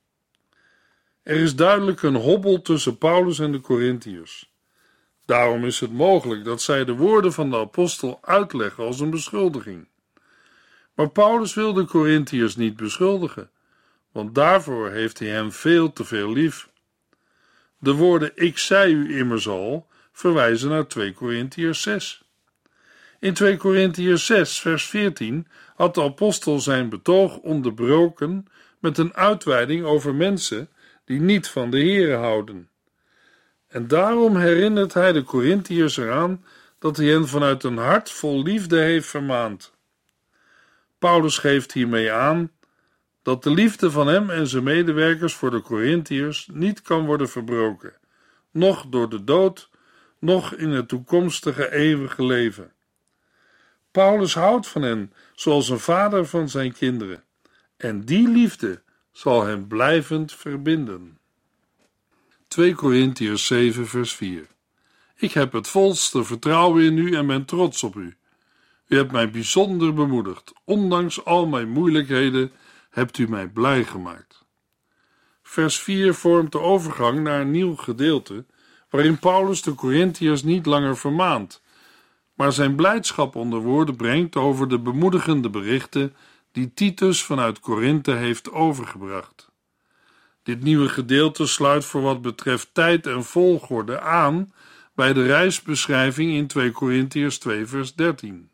Er 1.24 1.36
is 1.36 1.56
duidelijk 1.56 2.02
een 2.02 2.16
hobbel 2.16 2.62
tussen 2.62 2.98
Paulus 2.98 3.40
en 3.40 3.52
de 3.52 3.62
Corinthiërs. 3.62 4.54
Daarom 5.26 5.66
is 5.66 5.80
het 5.80 5.92
mogelijk 5.92 6.44
dat 6.44 6.62
zij 6.62 6.86
de 6.86 6.96
woorden 6.96 7.34
van 7.34 7.50
de 7.50 7.58
apostel 7.58 8.20
uitleggen 8.22 8.84
als 8.84 9.00
een 9.00 9.10
beschuldiging. 9.10 9.88
Maar 10.94 11.10
Paulus 11.10 11.54
wil 11.54 11.74
de 11.74 11.86
Corinthiërs 11.86 12.56
niet 12.56 12.76
beschuldigen, 12.76 13.50
want 14.12 14.36
daarvoor 14.36 14.90
heeft 14.90 15.20
hij 15.20 15.28
hen 15.28 15.52
veel 15.52 15.94
te 15.94 16.06
veel 16.06 16.32
lief. 16.32 16.70
De 17.80 17.94
woorden 17.94 18.32
ik 18.36 18.58
zei 18.58 18.94
u 18.94 19.18
immers 19.18 19.48
al 19.48 19.88
verwijzen 20.12 20.70
naar 20.70 20.88
2 20.88 21.14
Corinthiërs 21.14 21.82
6. 21.82 22.24
In 23.20 23.34
2 23.34 23.58
Corinthiërs 23.58 24.26
6, 24.26 24.60
vers 24.60 24.86
14 24.86 25.48
had 25.78 25.96
de 25.96 26.02
apostel 26.02 26.60
zijn 26.60 26.90
betoog 26.90 27.38
onderbroken 27.38 28.46
met 28.80 28.98
een 28.98 29.14
uitweiding 29.14 29.84
over 29.84 30.16
mensen 30.16 30.70
die 31.06 31.20
niet 31.20 31.48
van 31.48 31.70
de 31.70 31.80
Here 31.80 32.16
houden. 32.16 32.70
En 33.68 33.88
daarom 33.88 34.36
herinnert 34.36 34.94
hij 34.94 35.12
de 35.12 35.24
Corinthiërs 35.24 35.98
eraan 35.98 36.46
dat 36.80 36.98
hij 36.98 37.06
hen 37.06 37.28
vanuit 37.28 37.64
een 37.64 37.78
hart 37.78 38.12
vol 38.12 38.44
liefde 38.44 38.78
heeft 38.78 39.08
vermaand. 39.08 39.74
Paulus 41.00 41.38
geeft 41.38 41.72
hiermee 41.72 42.12
aan 42.12 42.52
dat 43.22 43.44
de 43.44 43.52
liefde 43.52 43.92
van 43.92 44.08
hem 44.08 44.30
en 44.30 44.48
zijn 44.48 44.64
medewerkers 44.64 45.34
voor 45.34 45.52
de 45.52 45.62
Corinthiërs 45.62 46.50
niet 46.54 46.82
kan 46.82 47.06
worden 47.06 47.30
verbroken, 47.30 47.94
noch 48.52 48.86
door 48.86 49.10
de 49.10 49.24
dood, 49.24 49.70
noch 50.20 50.54
in 50.54 50.70
het 50.70 50.88
toekomstige 50.88 51.72
eeuwige 51.72 52.26
leven. 52.26 52.72
Paulus 53.98 54.34
houdt 54.34 54.68
van 54.68 54.82
hen 54.82 55.14
zoals 55.36 55.70
een 55.70 55.80
vader 55.80 56.26
van 56.26 56.50
zijn 56.50 56.74
kinderen, 56.74 57.24
en 57.78 58.06
die 58.06 58.28
liefde 58.28 58.82
zal 59.12 59.46
hem 59.46 59.68
blijvend 59.68 60.34
verbinden. 60.34 61.18
2 62.48 62.74
Korintiërs 62.74 63.46
7 63.46 63.88
vers 63.88 64.16
4 64.16 64.48
Ik 65.16 65.32
heb 65.32 65.52
het 65.52 65.68
volste 65.68 66.24
vertrouwen 66.24 66.84
in 66.84 66.98
u 66.98 67.16
en 67.16 67.28
ben 67.28 67.46
trots 67.46 67.84
op 67.84 67.96
u. 67.96 68.18
U 68.88 68.96
hebt 68.96 69.12
mij 69.12 69.30
bijzonder 69.30 69.94
bemoedigd. 69.94 70.54
Ondanks 70.64 71.26
al 71.26 71.48
mijn 71.48 71.70
moeilijkheden 71.70 72.52
hebt 72.90 73.18
u 73.18 73.30
mij 73.30 73.48
blij 73.48 73.84
gemaakt. 73.84 74.46
Vers 75.44 75.80
4 75.80 76.14
vormt 76.14 76.52
de 76.52 76.60
overgang 76.60 77.20
naar 77.20 77.42
een 77.42 77.52
nieuw 77.52 77.76
gedeelte, 77.76 78.46
waarin 78.90 79.20
Paulus 79.20 79.62
de 79.62 79.76
Corinthiërs 79.76 80.44
niet 80.44 80.66
langer 80.66 80.98
vermaant, 80.98 81.62
maar 82.38 82.52
zijn 82.52 82.76
blijdschap 82.76 83.36
onder 83.36 83.60
woorden 83.60 83.96
brengt 83.96 84.36
over 84.36 84.68
de 84.68 84.80
bemoedigende 84.80 85.50
berichten 85.50 86.16
die 86.52 86.74
Titus 86.74 87.24
vanuit 87.24 87.60
Korinthe 87.60 88.12
heeft 88.12 88.52
overgebracht. 88.52 89.50
Dit 90.44 90.64
nieuwe 90.64 90.90
gedeelte 90.90 91.48
sluit 91.48 91.86
voor 91.86 92.02
wat 92.02 92.22
betreft 92.22 92.70
tijd 92.74 93.08
en 93.08 93.24
volgorde 93.24 94.00
aan 94.00 94.54
bij 94.96 95.14
de 95.14 95.26
reisbeschrijving 95.26 96.32
in 96.32 96.48
2 96.48 96.72
Corinthiërs 96.72 97.38
2 97.38 97.66
vers 97.66 97.96
13. 97.96 98.50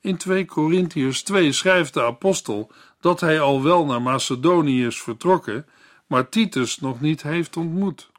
In 0.00 0.16
2 0.16 0.44
Corinthiërs 0.44 1.22
2 1.22 1.52
schrijft 1.52 1.94
de 1.94 2.02
apostel 2.02 2.72
dat 3.00 3.20
hij 3.20 3.40
al 3.40 3.62
wel 3.62 3.86
naar 3.86 4.02
Macedonië 4.02 4.86
is 4.86 5.02
vertrokken, 5.02 5.66
maar 6.06 6.28
Titus 6.28 6.78
nog 6.78 7.00
niet 7.00 7.22
heeft 7.22 7.56
ontmoet. 7.56 8.10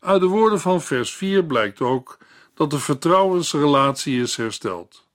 Uit 0.00 0.20
de 0.20 0.26
woorden 0.26 0.60
van 0.60 0.82
vers 0.82 1.14
4 1.14 1.44
blijkt 1.44 1.80
ook 1.80 2.18
dat 2.62 2.70
de 2.70 2.78
vertrouwensrelatie 2.78 4.20
is 4.20 4.36
hersteld. 4.36 5.06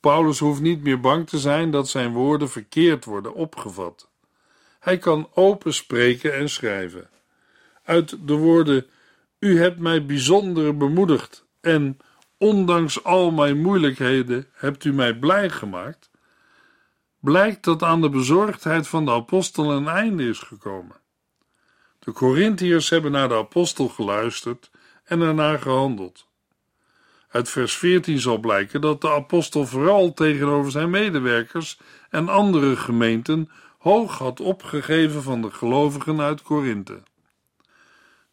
Paulus 0.00 0.38
hoeft 0.38 0.60
niet 0.60 0.82
meer 0.82 1.00
bang 1.00 1.28
te 1.28 1.38
zijn 1.38 1.70
dat 1.70 1.88
zijn 1.88 2.12
woorden 2.12 2.48
verkeerd 2.48 3.04
worden 3.04 3.34
opgevat. 3.34 4.08
Hij 4.80 4.98
kan 4.98 5.28
open 5.34 5.74
spreken 5.74 6.34
en 6.34 6.48
schrijven. 6.48 7.08
Uit 7.84 8.28
de 8.28 8.34
woorden: 8.34 8.86
U 9.38 9.58
hebt 9.58 9.78
mij 9.78 10.06
bijzonder 10.06 10.76
bemoedigd 10.76 11.44
en 11.60 11.98
ondanks 12.38 13.04
al 13.04 13.30
mijn 13.30 13.60
moeilijkheden 13.60 14.46
hebt 14.52 14.84
u 14.84 14.92
mij 14.92 15.14
blij 15.18 15.50
gemaakt, 15.50 16.10
blijkt 17.20 17.64
dat 17.64 17.82
aan 17.82 18.00
de 18.00 18.08
bezorgdheid 18.08 18.88
van 18.88 19.04
de 19.04 19.10
apostel 19.10 19.72
een 19.72 19.88
einde 19.88 20.28
is 20.28 20.38
gekomen. 20.38 20.96
De 21.98 22.12
Corinthiërs 22.12 22.90
hebben 22.90 23.12
naar 23.12 23.28
de 23.28 23.34
apostel 23.34 23.88
geluisterd 23.88 24.70
en 25.04 25.20
ernaar 25.20 25.58
gehandeld. 25.58 26.32
Uit 27.34 27.48
vers 27.48 27.76
14 27.76 28.18
zal 28.18 28.38
blijken 28.38 28.80
dat 28.80 29.00
de 29.00 29.10
apostel 29.10 29.66
vooral 29.66 30.12
tegenover 30.12 30.70
zijn 30.70 30.90
medewerkers 30.90 31.78
en 32.10 32.28
andere 32.28 32.76
gemeenten 32.76 33.50
hoog 33.78 34.18
had 34.18 34.40
opgegeven 34.40 35.22
van 35.22 35.42
de 35.42 35.50
gelovigen 35.50 36.20
uit 36.20 36.42
Korinthe. 36.42 37.02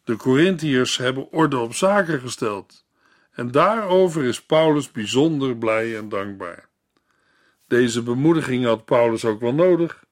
De 0.04 0.16
Corinthiërs 0.16 0.96
hebben 0.96 1.30
orde 1.30 1.58
op 1.58 1.74
zaken 1.74 2.20
gesteld 2.20 2.84
en 3.32 3.50
daarover 3.50 4.24
is 4.24 4.42
Paulus 4.42 4.90
bijzonder 4.90 5.56
blij 5.56 5.96
en 5.96 6.08
dankbaar. 6.08 6.68
Deze 7.66 8.02
bemoediging 8.02 8.64
had 8.64 8.84
Paulus 8.84 9.24
ook 9.24 9.40
wel 9.40 9.54
nodig. 9.54 10.04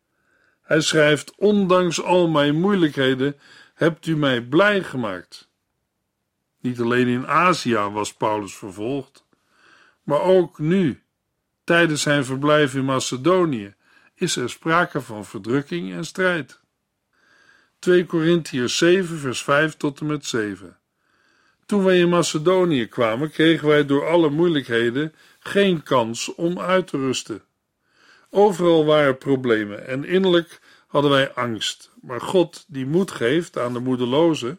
Hij 0.62 0.80
schrijft: 0.80 1.35
Ondanks 1.37 2.02
al 2.02 2.28
mijn 2.28 2.61
moeilijkheden 2.61 3.37
hebt 3.75 4.06
u 4.06 4.16
mij 4.16 4.42
blij 4.42 4.82
gemaakt. 4.82 5.50
Niet 6.60 6.80
alleen 6.80 7.06
in 7.06 7.26
Azië 7.26 7.74
was 7.74 8.14
Paulus 8.14 8.56
vervolgd, 8.56 9.24
maar 10.02 10.20
ook 10.20 10.58
nu, 10.58 11.02
tijdens 11.64 12.02
zijn 12.02 12.24
verblijf 12.24 12.74
in 12.74 12.84
Macedonië, 12.84 13.74
is 14.14 14.36
er 14.36 14.50
sprake 14.50 15.00
van 15.00 15.24
verdrukking 15.24 15.92
en 15.92 16.04
strijd. 16.04 16.60
2 17.78 18.06
Korintiërs 18.06 18.78
7, 18.78 19.18
vers 19.18 19.42
5 19.42 19.76
tot 19.76 20.00
en 20.00 20.06
met 20.06 20.26
7. 20.26 20.78
Toen 21.66 21.84
wij 21.84 21.98
in 21.98 22.08
Macedonië 22.08 22.86
kwamen, 22.86 23.30
kregen 23.30 23.68
wij 23.68 23.86
door 23.86 24.08
alle 24.08 24.30
moeilijkheden 24.30 25.14
geen 25.38 25.82
kans 25.82 26.34
om 26.34 26.58
uit 26.58 26.86
te 26.86 26.96
rusten. 26.96 27.42
Overal 28.30 28.84
waren 28.84 29.18
problemen 29.18 29.86
en 29.86 30.04
innerlijk 30.04 30.60
hadden 30.86 31.10
wij 31.10 31.32
angst. 31.32 31.90
Maar 32.02 32.20
God, 32.20 32.64
die 32.68 32.86
moed 32.86 33.10
geeft 33.10 33.58
aan 33.58 33.72
de 33.72 33.80
moedelozen, 33.80 34.58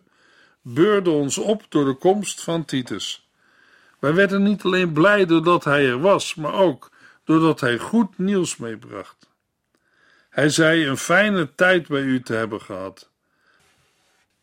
beurde 0.61 1.09
ons 1.09 1.37
op 1.37 1.65
door 1.69 1.85
de 1.85 1.93
komst 1.93 2.43
van 2.43 2.65
Titus. 2.65 3.29
Wij 3.99 4.13
werden 4.13 4.43
niet 4.43 4.63
alleen 4.63 4.93
blij 4.93 5.25
doordat 5.25 5.63
hij 5.63 5.87
er 5.87 5.99
was, 5.99 6.35
maar 6.35 6.53
ook 6.53 6.91
doordat 7.23 7.59
hij 7.59 7.77
goed 7.77 8.17
nieuws 8.17 8.57
meebracht. 8.57 9.29
Hij 10.29 10.49
zei 10.49 10.87
een 10.87 10.97
fijne 10.97 11.55
tijd 11.55 11.87
bij 11.87 12.01
u 12.01 12.21
te 12.21 12.33
hebben 12.33 12.61
gehad. 12.61 13.09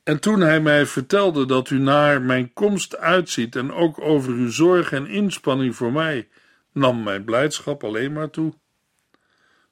En 0.02 0.20
toen 0.20 0.40
hij 0.40 0.60
mij 0.60 0.87
vertelde 0.87 1.46
dat 1.46 1.70
u 1.70 1.78
naar 1.78 2.22
mijn 2.22 2.52
komst 2.52 2.96
uitziet 2.96 3.56
en 3.56 3.72
ook 3.72 4.00
over 4.00 4.32
uw 4.32 4.50
zorg 4.50 4.92
en 4.92 5.06
inspanning 5.06 5.76
voor 5.76 5.92
mij, 5.92 6.28
nam 6.72 7.02
mijn 7.02 7.25
blijdschap 7.25 7.84
alleen 7.84 8.12
maar 8.12 8.30
toe. 8.30 8.54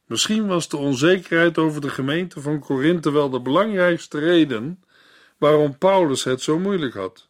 Misschien 0.07 0.47
was 0.47 0.69
de 0.69 0.77
onzekerheid 0.77 1.59
over 1.59 1.81
de 1.81 1.91
gemeente 1.91 2.41
van 2.41 2.59
Korinthe 2.59 3.13
wel 3.13 3.31
de 3.31 3.41
belangrijkste 3.41 4.19
reden 4.19 4.85
waarom 5.39 5.79
Paulus 5.79 6.25
het 6.25 6.43
zo 6.43 6.59
moeilijk 6.59 6.95
had. 6.95 7.29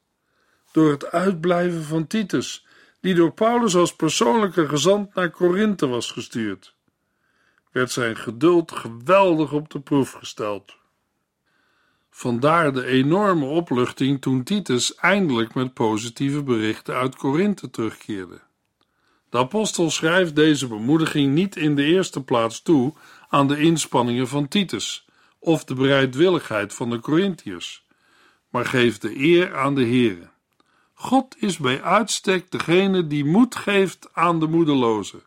Door 0.72 0.90
het 0.90 1.10
uitblijven 1.10 1.82
van 1.82 2.06
Titus, 2.06 2.66
die 3.00 3.14
door 3.14 3.32
Paulus 3.32 3.76
als 3.76 3.96
persoonlijke 3.96 4.68
gezant 4.68 5.14
naar 5.14 5.30
Korinthe 5.30 5.86
was 5.86 6.10
gestuurd, 6.10 6.75
werd 7.72 7.90
zijn 7.90 8.16
geduld 8.16 8.72
geweldig 8.72 9.52
op 9.52 9.70
de 9.70 9.80
proef 9.80 10.12
gesteld. 10.12 10.76
Vandaar 12.10 12.72
de 12.72 12.86
enorme 12.86 13.44
opluchting 13.44 14.20
toen 14.20 14.42
Titus 14.42 14.94
eindelijk 14.94 15.54
met 15.54 15.75
positieve 15.75 16.42
berichten 16.42 16.94
uit 16.94 17.16
Korinthe 17.16 17.70
terugkeerde. 17.70 18.40
De 19.30 19.38
apostel 19.38 19.90
schrijft 19.90 20.36
deze 20.36 20.66
bemoediging 20.66 21.34
niet 21.34 21.56
in 21.56 21.75
de 21.75 21.82
eerste 21.84 22.25
plaats 22.25 22.62
toe 22.62 22.94
aan 23.28 23.48
de 23.48 23.60
inspanningen 23.60 24.28
van 24.28 24.48
Titus 24.48 25.06
of 25.38 25.64
de 25.64 25.75
bereidwilligheid 25.75 26.75
van 26.75 26.90
de 26.90 27.00
Corinthiërs, 27.00 27.86
maar 28.56 28.66
geeft 28.66 29.02
de 29.02 29.18
eer 29.18 29.56
aan 29.56 29.75
de 29.75 29.86
Here. 29.86 30.28
God 30.94 31.36
is 31.38 31.58
bij 31.58 31.82
uitstek 31.82 32.50
degene 32.50 33.06
die 33.06 33.25
moed 33.25 33.56
geeft 33.56 34.08
aan 34.12 34.40
de 34.40 34.46
moedelozen 34.46 35.22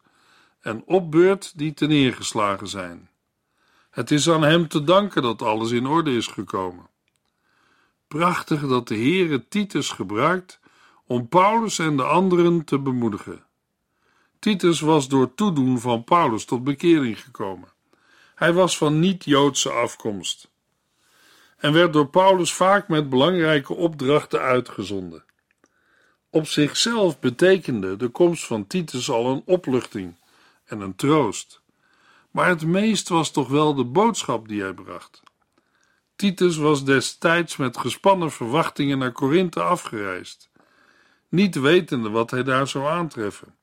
en 0.62 0.83
opbeurt 0.86 1.57
die 1.57 1.74
neergeslagen 1.77 2.67
zijn. 2.67 3.09
Het 3.89 4.12
is 4.12 4.29
aan 4.29 4.41
hem 4.41 4.67
te 4.67 4.83
danken 4.83 5.21
dat 5.21 5.41
alles 5.41 5.71
in 5.71 5.86
orde 5.86 6.12
is 6.15 6.27
gekomen. 6.27 6.89
Prachtig 8.07 8.67
dat 8.67 8.88
de 8.88 8.95
Heere 8.95 9.48
Titus 9.48 9.89
gebruikt 9.89 10.59
om 11.05 11.27
Paulus 11.27 11.79
en 11.79 11.98
de 11.98 12.03
anderen 12.03 12.63
te 12.63 12.79
bemoedigen. 12.79 13.43
Titus 14.39 14.79
was 14.79 15.07
door 15.07 15.33
toedoen 15.33 15.79
van 15.79 16.03
Paulus 16.03 16.45
tot 16.45 16.63
bekering 16.63 17.21
gekomen. 17.21 17.69
Hij 18.36 18.53
was 18.53 18.77
van 18.77 19.00
niet-Joodse 19.00 19.69
afkomst 19.69 20.50
en 21.60 21.74
werd 21.74 21.94
door 21.94 22.08
Paulus 22.08 22.54
vaak 22.54 22.88
met 22.88 23.10
belangrijke 23.10 23.74
opdrachten 23.74 24.42
uitgezonden. 24.42 25.24
Op 26.30 26.48
zichzelf 26.48 27.20
betekende 27.20 27.96
de 27.96 28.08
komst 28.08 28.46
van 28.46 28.68
Titus 28.68 29.10
al 29.10 29.32
een 29.32 29.42
opluchting 29.46 30.16
en 30.66 30.82
een 30.82 30.96
troost. 30.96 31.62
Maar 32.32 32.48
het 32.48 32.66
meest 32.66 33.10
was 33.10 33.32
toch 33.32 33.48
wel 33.48 33.74
de 33.74 33.84
boodschap 33.84 34.48
die 34.48 34.62
hij 34.62 34.74
bracht. 34.74 35.24
Titus 36.16 36.58
was 36.58 36.86
destijds 36.86 37.58
met 37.58 37.78
gespannen 37.78 38.32
verwachtingen 38.32 38.98
naar 38.98 39.12
Korinthe 39.12 39.62
afgereisd, 39.62 40.50
niet 41.30 41.56
wetende 41.56 42.10
wat 42.10 42.32
hij 42.32 42.44
daar 42.44 42.68
zou 42.68 42.88
aantreffen. 42.88 43.56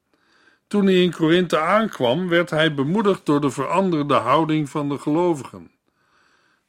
Toen 0.66 0.84
hij 0.84 1.02
in 1.02 1.14
Korinthe 1.14 1.58
aankwam, 1.58 2.28
werd 2.28 2.50
hij 2.50 2.74
bemoedigd 2.74 3.26
door 3.26 3.40
de 3.40 3.50
veranderde 3.50 4.14
houding 4.14 4.70
van 4.70 4.88
de 4.88 4.98
gelovigen. 4.98 5.70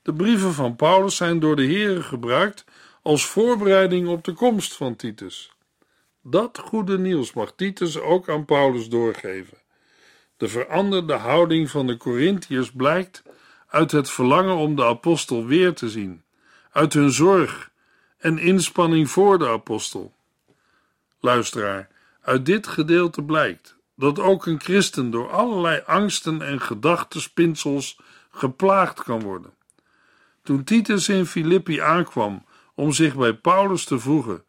De 0.07 0.13
brieven 0.13 0.53
van 0.53 0.75
Paulus 0.75 1.15
zijn 1.15 1.39
door 1.39 1.55
de 1.55 1.67
Here 1.67 2.03
gebruikt 2.03 2.65
als 3.01 3.25
voorbereiding 3.25 4.07
op 4.07 4.23
de 4.23 4.33
komst 4.33 4.75
van 4.75 4.95
Titus. 4.95 5.51
Dat 6.21 6.57
goede 6.57 6.99
nieuws 6.99 7.33
mag 7.33 7.53
Titus 7.55 7.99
ook 7.99 8.29
aan 8.29 8.45
Paulus 8.45 8.89
doorgeven. 8.89 9.57
De 10.37 10.47
veranderde 10.47 11.13
houding 11.13 11.69
van 11.69 11.87
de 11.87 11.97
Corinthiërs 11.97 12.71
blijkt 12.71 13.23
uit 13.67 13.91
het 13.91 14.09
verlangen 14.09 14.55
om 14.55 14.75
de 14.75 14.85
apostel 14.85 15.45
weer 15.45 15.73
te 15.73 15.89
zien, 15.89 16.23
uit 16.71 16.93
hun 16.93 17.11
zorg 17.11 17.71
en 18.17 18.37
inspanning 18.37 19.09
voor 19.09 19.39
de 19.39 19.47
apostel. 19.47 20.13
Luisteraar, 21.19 21.87
uit 22.21 22.45
dit 22.45 22.67
gedeelte 22.67 23.23
blijkt 23.23 23.77
dat 23.95 24.19
ook 24.19 24.45
een 24.45 24.59
christen 24.59 25.11
door 25.11 25.31
allerlei 25.31 25.81
angsten 25.85 26.41
en 26.41 26.61
gedachtenspinsels 26.61 27.99
geplaagd 28.29 29.03
kan 29.03 29.21
worden. 29.21 29.55
Toen 30.47 30.63
Titus 30.63 31.09
in 31.09 31.25
Filippi 31.25 31.79
aankwam 31.79 32.45
om 32.75 32.91
zich 32.91 33.15
bij 33.15 33.33
Paulus 33.33 33.85
te 33.85 33.99
voegen, 33.99 34.43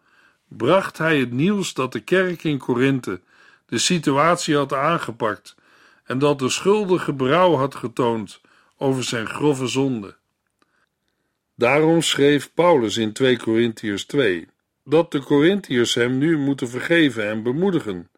bracht 0.49 0.99
hij 0.99 1.19
het 1.19 1.33
nieuws 1.33 1.75
dat 1.75 1.93
de 1.93 2.01
kerk 2.01 2.45
in 2.45 2.59
Korinthe 2.59 3.21
de 3.67 3.79
situatie 3.79 4.57
had 4.57 4.73
aangepakt 4.73 5.55
en 6.05 6.19
dat 6.19 6.39
de 6.39 6.49
schuldige 6.49 7.15
brouw 7.15 7.55
had 7.55 7.75
getoond 7.75 8.41
over 8.77 9.05
zijn 9.05 9.27
grove 9.27 9.67
zonde. 9.67 10.17
Daarom 11.55 12.03
schreef 12.03 12.55
Paulus 12.55 12.97
in 12.97 13.13
2 13.13 13.37
Korintiërs 13.37 14.05
2 14.05 14.49
dat 14.85 15.13
de 15.13 15.21
Korintiërs 15.21 15.95
hem 15.95 16.19
nu 16.19 16.39
moeten 16.39 16.69
vergeven 16.69 17.29
en 17.29 17.43
bemoedigen, 17.43 18.09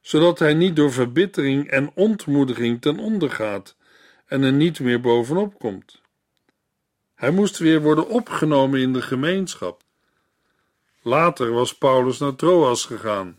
zodat 0.00 0.38
hij 0.38 0.54
niet 0.54 0.76
door 0.76 0.92
verbittering 0.92 1.68
en 1.68 1.90
ontmoediging 1.94 2.80
ten 2.80 2.98
onder 2.98 3.30
gaat 3.30 3.76
en 4.26 4.42
er 4.42 4.52
niet 4.52 4.80
meer 4.80 5.00
bovenop 5.00 5.58
komt. 5.58 6.04
Hij 7.16 7.30
moest 7.30 7.58
weer 7.58 7.80
worden 7.80 8.08
opgenomen 8.08 8.80
in 8.80 8.92
de 8.92 9.02
gemeenschap. 9.02 9.82
Later 11.02 11.52
was 11.52 11.78
Paulus 11.78 12.18
naar 12.18 12.34
Troas 12.34 12.84
gegaan 12.84 13.38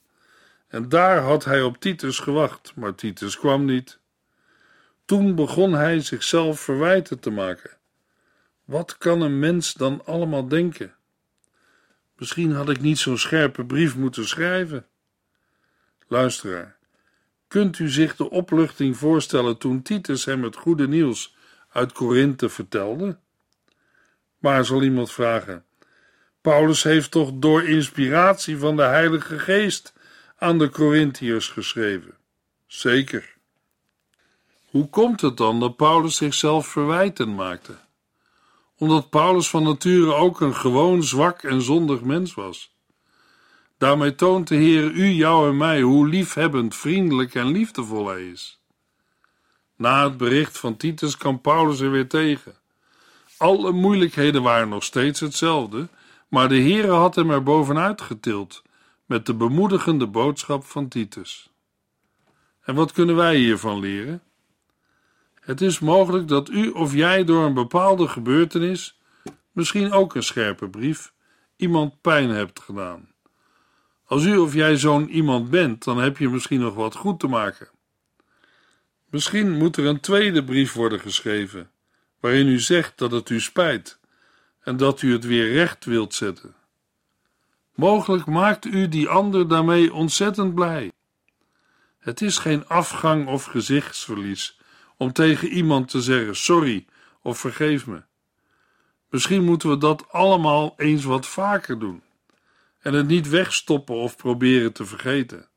en 0.67 0.89
daar 0.89 1.21
had 1.21 1.45
hij 1.45 1.61
op 1.61 1.79
Titus 1.79 2.19
gewacht, 2.19 2.75
maar 2.75 2.95
Titus 2.95 3.37
kwam 3.37 3.65
niet. 3.65 3.99
Toen 5.05 5.35
begon 5.35 5.73
hij 5.73 5.99
zichzelf 5.99 6.59
verwijten 6.59 7.19
te 7.19 7.29
maken. 7.29 7.77
Wat 8.65 8.97
kan 8.97 9.21
een 9.21 9.39
mens 9.39 9.73
dan 9.73 10.05
allemaal 10.05 10.47
denken? 10.47 10.95
Misschien 12.15 12.51
had 12.51 12.69
ik 12.69 12.81
niet 12.81 12.97
zo'n 12.97 13.17
scherpe 13.17 13.65
brief 13.65 13.95
moeten 13.95 14.27
schrijven. 14.27 14.85
Luisteraar, 16.07 16.77
kunt 17.47 17.79
u 17.79 17.89
zich 17.89 18.15
de 18.15 18.29
opluchting 18.29 18.97
voorstellen 18.97 19.57
toen 19.57 19.81
Titus 19.81 20.25
hem 20.25 20.43
het 20.43 20.55
goede 20.55 20.87
nieuws 20.87 21.35
uit 21.69 21.91
Korinthe 21.91 22.49
vertelde? 22.49 23.17
Maar 24.37 24.65
zal 24.65 24.83
iemand 24.83 25.11
vragen: 25.11 25.65
Paulus 26.41 26.83
heeft 26.83 27.11
toch 27.11 27.31
door 27.33 27.63
inspiratie 27.63 28.57
van 28.57 28.75
de 28.75 28.81
Heilige 28.81 29.39
Geest 29.39 29.93
aan 30.37 30.57
de 30.57 30.69
Corinthiërs 30.69 31.47
geschreven? 31.47 32.17
Zeker. 32.67 33.35
Hoe 34.69 34.89
komt 34.89 35.21
het 35.21 35.37
dan 35.37 35.59
dat 35.59 35.75
Paulus 35.75 36.15
zichzelf 36.15 36.67
verwijten 36.67 37.35
maakte? 37.35 37.75
Omdat 38.77 39.09
Paulus 39.09 39.49
van 39.49 39.63
nature 39.63 40.13
ook 40.13 40.41
een 40.41 40.55
gewoon 40.55 41.03
zwak 41.03 41.43
en 41.43 41.61
zondig 41.61 42.01
mens 42.01 42.33
was. 42.33 42.75
Daarmee 43.77 44.15
toont 44.15 44.47
de 44.47 44.55
Heer 44.55 44.91
u, 44.91 45.05
jou 45.05 45.49
en 45.49 45.57
mij 45.57 45.81
hoe 45.81 46.07
liefhebbend, 46.07 46.75
vriendelijk 46.75 47.35
en 47.35 47.47
liefdevol 47.47 48.07
hij 48.07 48.27
is. 48.27 48.61
Na 49.75 50.03
het 50.03 50.17
bericht 50.17 50.57
van 50.57 50.77
Titus 50.77 51.17
kan 51.17 51.41
Paulus 51.41 51.79
er 51.79 51.91
weer 51.91 52.07
tegen. 52.07 52.56
Alle 53.37 53.71
moeilijkheden 53.71 54.41
waren 54.41 54.69
nog 54.69 54.83
steeds 54.83 55.19
hetzelfde, 55.19 55.87
maar 56.27 56.49
de 56.49 56.61
Heere 56.61 56.91
had 56.91 57.15
hem 57.15 57.31
er 57.31 57.43
bovenuit 57.43 58.01
getild 58.01 58.63
met 59.05 59.25
de 59.25 59.33
bemoedigende 59.33 60.07
boodschap 60.07 60.65
van 60.65 60.87
Titus. 60.87 61.49
En 62.63 62.75
wat 62.75 62.91
kunnen 62.91 63.15
wij 63.15 63.35
hiervan 63.35 63.79
leren? 63.79 64.21
Het 65.39 65.61
is 65.61 65.79
mogelijk 65.79 66.27
dat 66.27 66.49
u 66.49 66.69
of 66.69 66.93
jij 66.93 67.23
door 67.23 67.45
een 67.45 67.53
bepaalde 67.53 68.07
gebeurtenis, 68.07 68.99
misschien 69.51 69.91
ook 69.91 70.15
een 70.15 70.23
scherpe 70.23 70.69
brief, 70.69 71.13
iemand 71.55 72.01
pijn 72.01 72.29
hebt 72.29 72.59
gedaan. 72.59 73.11
Als 74.05 74.25
u 74.25 74.37
of 74.37 74.53
jij 74.53 74.77
zo'n 74.77 75.09
iemand 75.09 75.49
bent, 75.49 75.83
dan 75.83 75.97
heb 75.97 76.17
je 76.17 76.29
misschien 76.29 76.59
nog 76.59 76.75
wat 76.75 76.95
goed 76.95 77.19
te 77.19 77.27
maken. 77.27 77.69
Misschien 79.09 79.51
moet 79.57 79.77
er 79.77 79.85
een 79.85 79.99
tweede 79.99 80.43
brief 80.43 80.73
worden 80.73 80.99
geschreven, 80.99 81.69
waarin 82.27 82.47
u 82.47 82.59
zegt 82.59 82.97
dat 82.97 83.11
het 83.11 83.29
u 83.29 83.39
spijt 83.39 83.99
en 84.59 84.77
dat 84.77 85.01
u 85.01 85.11
het 85.11 85.25
weer 85.25 85.53
recht 85.53 85.85
wilt 85.85 86.13
zetten. 86.13 86.55
Mogelijk 87.75 88.25
maakt 88.25 88.65
u 88.65 88.87
die 88.87 89.07
ander 89.07 89.47
daarmee 89.47 89.93
ontzettend 89.93 90.55
blij. 90.55 90.91
Het 91.99 92.21
is 92.21 92.37
geen 92.37 92.67
afgang 92.67 93.27
of 93.27 93.43
gezichtsverlies 93.43 94.59
om 94.97 95.13
tegen 95.13 95.47
iemand 95.47 95.89
te 95.89 96.01
zeggen 96.01 96.35
sorry 96.35 96.85
of 97.21 97.39
vergeef 97.39 97.87
me. 97.87 98.03
Misschien 99.09 99.43
moeten 99.43 99.69
we 99.69 99.77
dat 99.77 100.11
allemaal 100.11 100.73
eens 100.77 101.03
wat 101.03 101.27
vaker 101.27 101.79
doen 101.79 102.03
en 102.79 102.93
het 102.93 103.07
niet 103.07 103.29
wegstoppen 103.29 103.95
of 103.95 104.17
proberen 104.17 104.73
te 104.73 104.85
vergeten. 104.85 105.47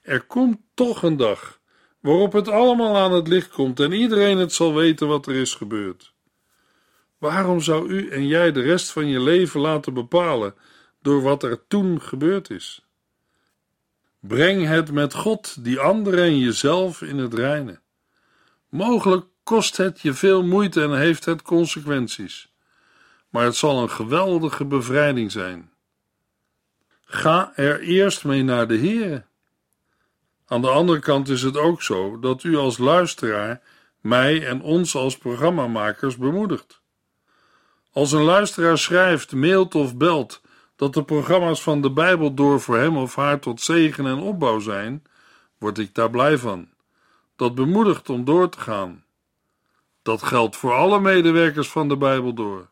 Er 0.00 0.22
komt 0.22 0.58
toch 0.74 1.02
een 1.02 1.16
dag 1.16 1.60
waarop 2.02 2.32
het 2.32 2.48
allemaal 2.48 2.96
aan 2.96 3.12
het 3.12 3.28
licht 3.28 3.48
komt 3.48 3.80
en 3.80 3.92
iedereen 3.92 4.38
het 4.38 4.52
zal 4.52 4.74
weten 4.74 5.08
wat 5.08 5.26
er 5.26 5.34
is 5.34 5.54
gebeurd. 5.54 6.14
Waarom 7.18 7.60
zou 7.60 7.88
u 7.88 8.08
en 8.08 8.26
jij 8.26 8.52
de 8.52 8.60
rest 8.60 8.90
van 8.90 9.08
je 9.08 9.20
leven 9.20 9.60
laten 9.60 9.94
bepalen 9.94 10.54
door 11.02 11.22
wat 11.22 11.42
er 11.42 11.66
toen 11.66 12.00
gebeurd 12.00 12.50
is? 12.50 12.86
Breng 14.20 14.66
het 14.66 14.92
met 14.92 15.14
God, 15.14 15.64
die 15.64 15.80
anderen 15.80 16.24
en 16.24 16.38
jezelf 16.38 17.02
in 17.02 17.18
het 17.18 17.34
reine. 17.34 17.80
Mogelijk 18.68 19.26
kost 19.42 19.76
het 19.76 20.00
je 20.00 20.12
veel 20.12 20.42
moeite 20.44 20.82
en 20.82 20.98
heeft 20.98 21.24
het 21.24 21.42
consequenties. 21.42 22.52
Maar 23.28 23.44
het 23.44 23.56
zal 23.56 23.82
een 23.82 23.90
geweldige 23.90 24.64
bevrijding 24.64 25.32
zijn. 25.32 25.70
Ga 27.04 27.52
er 27.56 27.80
eerst 27.80 28.24
mee 28.24 28.42
naar 28.42 28.68
de 28.68 28.76
Heer. 28.76 29.26
Aan 30.52 30.60
de 30.60 30.70
andere 30.70 30.98
kant 30.98 31.28
is 31.28 31.42
het 31.42 31.56
ook 31.56 31.82
zo 31.82 32.18
dat 32.18 32.42
u 32.42 32.56
als 32.56 32.78
luisteraar 32.78 33.62
mij 34.00 34.46
en 34.46 34.62
ons 34.62 34.94
als 34.94 35.18
programmamakers 35.18 36.16
bemoedigt. 36.16 36.80
Als 37.92 38.12
een 38.12 38.22
luisteraar 38.22 38.78
schrijft, 38.78 39.32
mailt 39.32 39.74
of 39.74 39.96
belt 39.96 40.40
dat 40.76 40.94
de 40.94 41.04
programma's 41.04 41.62
van 41.62 41.80
de 41.82 41.90
Bijbel 41.90 42.34
door 42.34 42.60
voor 42.60 42.76
hem 42.76 42.96
of 42.96 43.14
haar 43.14 43.38
tot 43.38 43.60
zegen 43.60 44.06
en 44.06 44.18
opbouw 44.18 44.58
zijn, 44.58 45.02
word 45.58 45.78
ik 45.78 45.94
daar 45.94 46.10
blij 46.10 46.38
van. 46.38 46.68
Dat 47.36 47.54
bemoedigt 47.54 48.10
om 48.10 48.24
door 48.24 48.48
te 48.48 48.60
gaan. 48.60 49.04
Dat 50.02 50.22
geldt 50.22 50.56
voor 50.56 50.72
alle 50.72 51.00
medewerkers 51.00 51.68
van 51.68 51.88
de 51.88 51.96
Bijbel 51.96 52.34
door. 52.34 52.68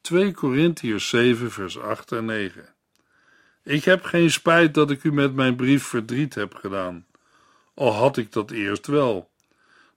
2 0.00 0.32
Korintiërs 0.32 1.08
7 1.08 1.50
vers 1.50 1.78
8 1.78 2.12
en 2.12 2.24
9 2.24 2.73
Ik 3.64 3.84
heb 3.84 4.04
geen 4.04 4.30
spijt 4.30 4.74
dat 4.74 4.90
ik 4.90 5.04
u 5.04 5.12
met 5.12 5.34
mijn 5.34 5.56
brief 5.56 5.84
verdriet 5.84 6.34
heb 6.34 6.54
gedaan, 6.54 7.06
al 7.74 7.92
had 7.92 8.16
ik 8.16 8.32
dat 8.32 8.50
eerst 8.50 8.86
wel. 8.86 9.30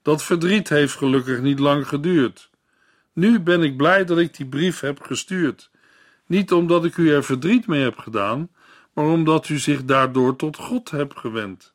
Dat 0.01 0.23
verdriet 0.23 0.69
heeft 0.69 0.95
gelukkig 0.95 1.41
niet 1.41 1.59
lang 1.59 1.87
geduurd. 1.87 2.49
Nu 3.13 3.39
ben 3.39 3.63
ik 3.63 3.77
blij 3.77 4.05
dat 4.05 4.17
ik 4.17 4.37
die 4.37 4.45
brief 4.45 4.79
heb 4.79 5.01
gestuurd. 5.01 5.69
Niet 6.25 6.51
omdat 6.51 6.85
ik 6.85 6.97
u 6.97 7.11
er 7.11 7.23
verdriet 7.23 7.67
mee 7.67 7.83
heb 7.83 7.97
gedaan, 7.97 8.49
maar 8.93 9.05
omdat 9.05 9.49
u 9.49 9.57
zich 9.57 9.85
daardoor 9.85 10.35
tot 10.35 10.57
God 10.57 10.91
hebt 10.91 11.19
gewend. 11.19 11.73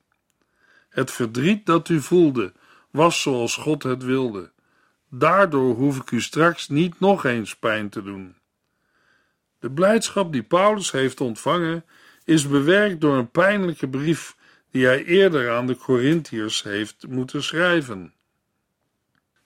Het 0.88 1.10
verdriet 1.10 1.66
dat 1.66 1.88
u 1.88 2.00
voelde 2.00 2.52
was 2.90 3.22
zoals 3.22 3.56
God 3.56 3.82
het 3.82 4.02
wilde. 4.02 4.50
Daardoor 5.08 5.74
hoef 5.74 5.96
ik 5.96 6.10
u 6.10 6.20
straks 6.20 6.68
niet 6.68 7.00
nog 7.00 7.24
eens 7.24 7.56
pijn 7.56 7.88
te 7.88 8.02
doen. 8.02 8.34
De 9.62 9.70
blijdschap 9.70 10.32
die 10.32 10.42
Paulus 10.42 10.90
heeft 10.90 11.20
ontvangen 11.20 11.84
is 12.24 12.48
bewerkt 12.48 13.00
door 13.00 13.16
een 13.16 13.30
pijnlijke 13.30 13.88
brief 13.88 14.36
die 14.70 14.86
hij 14.86 15.04
eerder 15.04 15.50
aan 15.50 15.66
de 15.66 15.76
Corinthiërs 15.76 16.62
heeft 16.62 17.06
moeten 17.08 17.42
schrijven. 17.42 18.14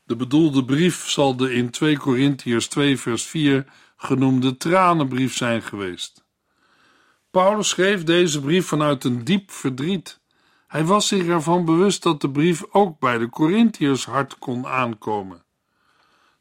De 0.05 0.17
bedoelde 0.17 0.65
brief 0.65 1.09
zal 1.09 1.37
de 1.37 1.55
in 1.55 1.71
2 1.71 1.99
Corinthiërs 1.99 2.69
2 2.69 2.99
vers 2.99 3.23
4 3.25 3.67
genoemde 3.97 4.57
tranenbrief 4.57 5.37
zijn 5.37 5.63
geweest. 5.63 6.25
Paulus 7.31 7.69
schreef 7.69 8.05
deze 8.05 8.41
brief 8.41 8.67
vanuit 8.67 9.05
een 9.05 9.25
diep 9.25 9.51
verdriet. 9.51 10.21
Hij 10.67 10.85
was 10.85 11.09
zich 11.09 11.27
ervan 11.27 11.65
bewust 11.65 12.03
dat 12.03 12.21
de 12.21 12.31
brief 12.31 12.65
ook 12.71 12.99
bij 12.99 13.19
de 13.19 13.29
Corinthiërs 13.29 14.05
hart 14.05 14.39
kon 14.39 14.67
aankomen. 14.67 15.45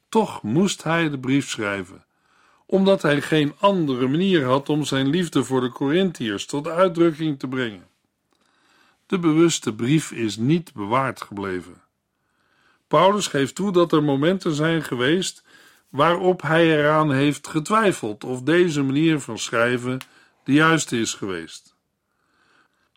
Toch 0.10 0.42
moest 0.44 0.84
hij 0.84 1.10
de 1.10 1.20
brief 1.20 1.50
schrijven, 1.50 2.05
omdat 2.66 3.02
hij 3.02 3.22
geen 3.22 3.54
andere 3.60 4.08
manier 4.08 4.46
had 4.46 4.70
om 4.70 4.84
zijn 4.84 5.08
liefde 5.08 5.44
voor 5.44 5.62
de 5.62 5.70
Corinthiërs 5.70 6.46
tot 6.46 6.68
uitdrukking 6.68 7.40
te 7.40 7.48
brengen. 7.48 7.88
De 9.06 9.20
bewuste 9.20 9.74
brief 9.74 10.12
is 10.12 10.38
niet 10.38 10.74
bewaard 10.74 11.22
gebleven. 11.22 11.82
Paulus 12.88 13.28
geeft 13.28 13.56
toe 13.56 13.72
dat 13.72 13.92
er 13.92 14.04
momenten 14.04 14.54
zijn 14.54 14.84
geweest 14.84 15.44
waarop 15.90 16.42
hij 16.42 16.78
eraan 16.78 17.12
heeft 17.12 17.48
getwijfeld 17.48 18.24
of 18.24 18.42
deze 18.42 18.84
manier 18.84 19.20
van 19.20 19.40
schrijven 19.40 20.00
de 20.44 20.54
juiste 20.54 21.00
is 21.00 21.14
geweest. 21.14 21.76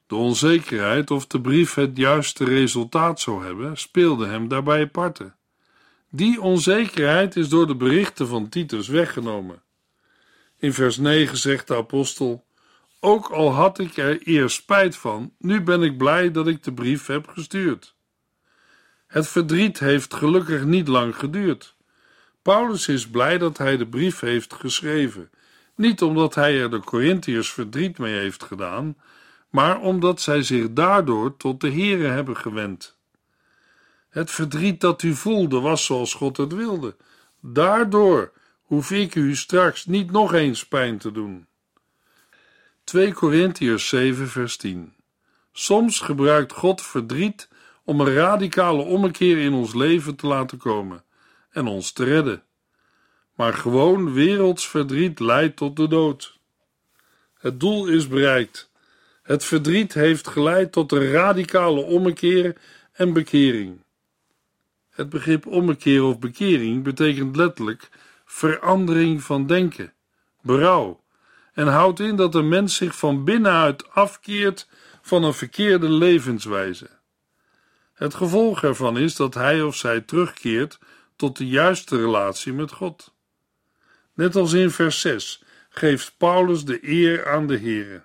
De 0.06 0.14
onzekerheid 0.14 1.10
of 1.10 1.26
de 1.26 1.40
brief 1.40 1.74
het 1.74 1.96
juiste 1.96 2.44
resultaat 2.44 3.20
zou 3.20 3.44
hebben, 3.44 3.76
speelde 3.76 4.26
hem 4.26 4.48
daarbij 4.48 4.86
parten. 4.86 5.37
Die 6.10 6.40
onzekerheid 6.40 7.36
is 7.36 7.48
door 7.48 7.66
de 7.66 7.76
berichten 7.76 8.28
van 8.28 8.48
Titus 8.48 8.88
weggenomen. 8.88 9.62
In 10.58 10.72
vers 10.72 10.96
9 10.96 11.36
zegt 11.36 11.68
de 11.68 11.76
apostel: 11.76 12.44
Ook 13.00 13.28
al 13.28 13.52
had 13.52 13.78
ik 13.78 13.96
er 13.96 14.22
eerst 14.22 14.56
spijt 14.56 14.96
van, 14.96 15.32
nu 15.38 15.62
ben 15.62 15.82
ik 15.82 15.98
blij 15.98 16.30
dat 16.30 16.46
ik 16.46 16.62
de 16.62 16.72
brief 16.72 17.06
heb 17.06 17.28
gestuurd. 17.28 17.94
Het 19.06 19.28
verdriet 19.28 19.78
heeft 19.78 20.14
gelukkig 20.14 20.64
niet 20.64 20.88
lang 20.88 21.16
geduurd. 21.16 21.76
Paulus 22.42 22.88
is 22.88 23.08
blij 23.08 23.38
dat 23.38 23.58
hij 23.58 23.76
de 23.76 23.86
brief 23.86 24.20
heeft 24.20 24.54
geschreven, 24.54 25.30
niet 25.74 26.02
omdat 26.02 26.34
hij 26.34 26.60
er 26.60 26.70
de 26.70 26.80
Corinthiërs 26.80 27.52
verdriet 27.52 27.98
mee 27.98 28.14
heeft 28.14 28.42
gedaan, 28.42 28.96
maar 29.50 29.80
omdat 29.80 30.20
zij 30.20 30.42
zich 30.42 30.72
daardoor 30.72 31.36
tot 31.36 31.60
de 31.60 31.70
Here 31.70 32.06
hebben 32.06 32.36
gewend. 32.36 32.97
Het 34.08 34.30
verdriet 34.30 34.80
dat 34.80 35.02
u 35.02 35.14
voelde 35.14 35.60
was 35.60 35.84
zoals 35.84 36.14
God 36.14 36.36
het 36.36 36.54
wilde. 36.54 36.96
Daardoor 37.40 38.32
hoef 38.62 38.90
ik 38.90 39.14
u 39.14 39.36
straks 39.36 39.86
niet 39.86 40.10
nog 40.10 40.34
eens 40.34 40.66
pijn 40.66 40.98
te 40.98 41.12
doen. 41.12 41.46
2 42.84 43.12
Corinthiërs 43.12 43.88
7 43.88 44.28
vers 44.28 44.56
10 44.56 44.94
Soms 45.52 46.00
gebruikt 46.00 46.52
God 46.52 46.82
verdriet 46.82 47.48
om 47.84 48.00
een 48.00 48.14
radicale 48.14 48.82
ommekeer 48.82 49.38
in 49.38 49.52
ons 49.52 49.74
leven 49.74 50.16
te 50.16 50.26
laten 50.26 50.58
komen 50.58 51.04
en 51.50 51.66
ons 51.66 51.92
te 51.92 52.04
redden. 52.04 52.42
Maar 53.34 53.54
gewoon 53.54 54.12
werelds 54.12 54.68
verdriet 54.68 55.20
leidt 55.20 55.56
tot 55.56 55.76
de 55.76 55.88
dood. 55.88 56.38
Het 57.38 57.60
doel 57.60 57.86
is 57.86 58.08
bereikt. 58.08 58.70
Het 59.22 59.44
verdriet 59.44 59.94
heeft 59.94 60.28
geleid 60.28 60.72
tot 60.72 60.92
een 60.92 61.10
radicale 61.10 61.80
ommekeer 61.80 62.56
en 62.92 63.12
bekering. 63.12 63.80
Het 64.98 65.08
begrip 65.08 65.46
ommekeer 65.46 66.02
of 66.02 66.18
bekering 66.18 66.82
betekent 66.82 67.36
letterlijk 67.36 67.88
verandering 68.24 69.22
van 69.22 69.46
denken, 69.46 69.92
berouw, 70.42 71.04
en 71.52 71.66
houdt 71.66 72.00
in 72.00 72.16
dat 72.16 72.34
een 72.34 72.48
mens 72.48 72.76
zich 72.76 72.96
van 72.96 73.24
binnenuit 73.24 73.90
afkeert 73.90 74.68
van 75.02 75.24
een 75.24 75.34
verkeerde 75.34 75.88
levenswijze. 75.88 76.90
Het 77.94 78.14
gevolg 78.14 78.62
ervan 78.62 78.98
is 78.98 79.16
dat 79.16 79.34
hij 79.34 79.62
of 79.62 79.76
zij 79.76 80.00
terugkeert 80.00 80.78
tot 81.16 81.36
de 81.36 81.46
juiste 81.46 81.96
relatie 81.96 82.52
met 82.52 82.72
God. 82.72 83.14
Net 84.14 84.36
als 84.36 84.52
in 84.52 84.70
vers 84.70 85.00
6 85.00 85.42
geeft 85.68 86.14
Paulus 86.16 86.64
de 86.64 86.88
eer 86.88 87.28
aan 87.28 87.46
de 87.46 87.58
Here. 87.58 88.04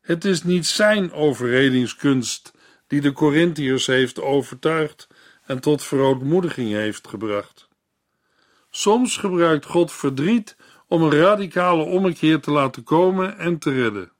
Het 0.00 0.24
is 0.24 0.42
niet 0.42 0.66
zijn 0.66 1.12
overredingskunst 1.12 2.52
die 2.86 3.00
de 3.00 3.12
Corinthiërs 3.12 3.86
heeft 3.86 4.20
overtuigd 4.20 5.08
en 5.48 5.60
tot 5.60 5.84
verootmoediging 5.84 6.70
heeft 6.70 7.08
gebracht. 7.08 7.68
Soms 8.70 9.16
gebruikt 9.16 9.64
God 9.64 9.92
verdriet 9.92 10.56
om 10.86 11.02
een 11.02 11.20
radicale 11.20 11.82
ommekeer 11.82 12.40
te 12.40 12.50
laten 12.50 12.82
komen 12.82 13.38
en 13.38 13.58
te 13.58 13.70
redden. 13.70 14.12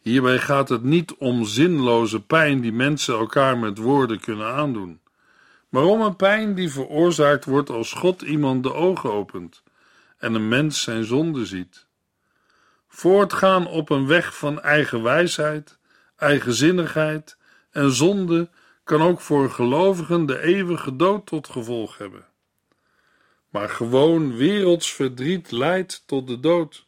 Hierbij 0.00 0.38
gaat 0.38 0.68
het 0.68 0.82
niet 0.82 1.14
om 1.14 1.44
zinloze 1.44 2.20
pijn 2.20 2.60
die 2.60 2.72
mensen 2.72 3.14
elkaar 3.14 3.58
met 3.58 3.78
woorden 3.78 4.20
kunnen 4.20 4.46
aandoen, 4.46 5.00
maar 5.68 5.84
om 5.84 6.00
een 6.00 6.16
pijn 6.16 6.54
die 6.54 6.70
veroorzaakt 6.70 7.44
wordt 7.44 7.70
als 7.70 7.92
God 7.92 8.22
iemand 8.22 8.62
de 8.62 8.74
ogen 8.74 9.12
opent 9.12 9.62
en 10.18 10.34
een 10.34 10.48
mens 10.48 10.82
zijn 10.82 11.04
zonde 11.04 11.46
ziet. 11.46 11.86
Voortgaan 12.88 13.66
op 13.66 13.90
een 13.90 14.06
weg 14.06 14.36
van 14.36 14.60
eigen 14.60 15.02
wijsheid, 15.02 15.78
eigenzinnigheid 16.16 17.36
en 17.70 17.90
zonde 17.90 18.50
kan 18.84 19.02
ook 19.02 19.20
voor 19.20 19.50
gelovigen 19.50 20.26
de 20.26 20.40
eeuwige 20.40 20.96
dood 20.96 21.26
tot 21.26 21.48
gevolg 21.48 21.98
hebben. 21.98 22.24
Maar 23.48 23.68
gewoon 23.68 24.36
werelds 24.36 24.92
verdriet 24.92 25.50
leidt 25.50 26.02
tot 26.06 26.26
de 26.26 26.40
dood. 26.40 26.86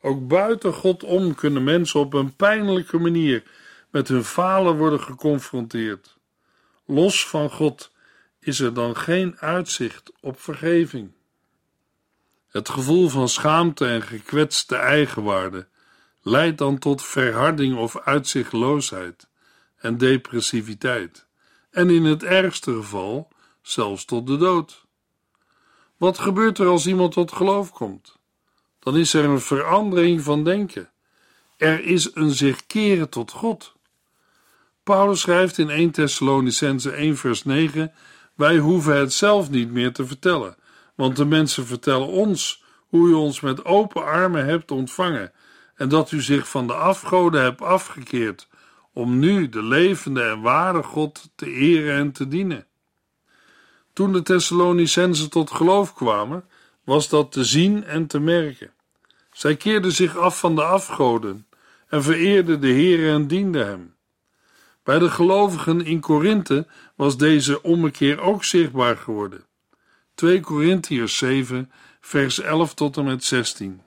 Ook 0.00 0.28
buiten 0.28 0.72
God 0.72 1.02
om 1.02 1.34
kunnen 1.34 1.64
mensen 1.64 2.00
op 2.00 2.14
een 2.14 2.36
pijnlijke 2.36 2.98
manier 2.98 3.42
met 3.90 4.08
hun 4.08 4.24
falen 4.24 4.76
worden 4.76 5.00
geconfronteerd. 5.00 6.18
Los 6.86 7.28
van 7.28 7.50
God 7.50 7.92
is 8.40 8.60
er 8.60 8.74
dan 8.74 8.96
geen 8.96 9.38
uitzicht 9.38 10.12
op 10.20 10.40
vergeving. 10.40 11.12
Het 12.48 12.68
gevoel 12.68 13.08
van 13.08 13.28
schaamte 13.28 13.86
en 13.86 14.02
gekwetste 14.02 14.76
eigenwaarde 14.76 15.66
leidt 16.22 16.58
dan 16.58 16.78
tot 16.78 17.04
verharding 17.04 17.76
of 17.76 17.98
uitzichtloosheid 17.98 19.28
en 19.84 19.98
depressiviteit, 19.98 21.26
en 21.70 21.90
in 21.90 22.04
het 22.04 22.22
ergste 22.22 22.74
geval 22.74 23.28
zelfs 23.62 24.04
tot 24.04 24.26
de 24.26 24.36
dood. 24.36 24.84
Wat 25.96 26.18
gebeurt 26.18 26.58
er 26.58 26.66
als 26.66 26.86
iemand 26.86 27.12
tot 27.12 27.32
geloof 27.32 27.70
komt? 27.70 28.16
Dan 28.78 28.96
is 28.96 29.14
er 29.14 29.24
een 29.24 29.40
verandering 29.40 30.22
van 30.22 30.44
denken. 30.44 30.90
Er 31.56 31.84
is 31.84 32.14
een 32.14 32.30
zich 32.30 32.66
keren 32.66 33.08
tot 33.08 33.30
God. 33.30 33.74
Paulus 34.82 35.20
schrijft 35.20 35.58
in 35.58 35.70
1 35.70 35.90
Thessalonicense 35.90 36.90
1 36.90 37.16
vers 37.16 37.44
9: 37.44 37.92
Wij 38.34 38.58
hoeven 38.58 38.96
het 38.96 39.12
zelf 39.12 39.50
niet 39.50 39.70
meer 39.70 39.92
te 39.92 40.06
vertellen, 40.06 40.56
want 40.94 41.16
de 41.16 41.24
mensen 41.24 41.66
vertellen 41.66 42.06
ons 42.08 42.62
hoe 42.88 43.08
u 43.08 43.12
ons 43.12 43.40
met 43.40 43.64
open 43.64 44.04
armen 44.04 44.44
hebt 44.46 44.70
ontvangen 44.70 45.32
en 45.74 45.88
dat 45.88 46.12
u 46.12 46.22
zich 46.22 46.48
van 46.48 46.66
de 46.66 46.74
afgoden 46.74 47.42
hebt 47.42 47.60
afgekeerd 47.60 48.48
om 48.94 49.18
nu 49.18 49.48
de 49.48 49.62
levende 49.62 50.22
en 50.22 50.40
ware 50.40 50.82
God 50.82 51.30
te 51.34 51.50
eren 51.50 51.94
en 51.94 52.12
te 52.12 52.28
dienen. 52.28 52.66
Toen 53.92 54.12
de 54.12 54.22
Thessalonicenzen 54.22 55.30
tot 55.30 55.50
geloof 55.50 55.94
kwamen, 55.94 56.44
was 56.84 57.08
dat 57.08 57.32
te 57.32 57.44
zien 57.44 57.84
en 57.84 58.06
te 58.06 58.18
merken. 58.18 58.72
Zij 59.32 59.56
keerden 59.56 59.92
zich 59.92 60.16
af 60.16 60.38
van 60.38 60.54
de 60.54 60.62
afgoden 60.62 61.46
en 61.88 62.02
vereerden 62.02 62.60
de 62.60 62.66
Heer 62.66 63.12
en 63.12 63.26
dienden 63.26 63.66
hem. 63.66 63.94
Bij 64.82 64.98
de 64.98 65.10
gelovigen 65.10 65.84
in 65.84 66.00
Korinthe 66.00 66.66
was 66.94 67.16
deze 67.16 67.62
ommekeer 67.62 68.20
ook 68.20 68.44
zichtbaar 68.44 68.96
geworden. 68.96 69.44
2 70.14 70.40
Korintiërs 70.40 71.16
7, 71.16 71.72
vers 72.00 72.40
11 72.40 72.74
tot 72.74 72.96
en 72.96 73.04
met 73.04 73.24
16. 73.24 73.80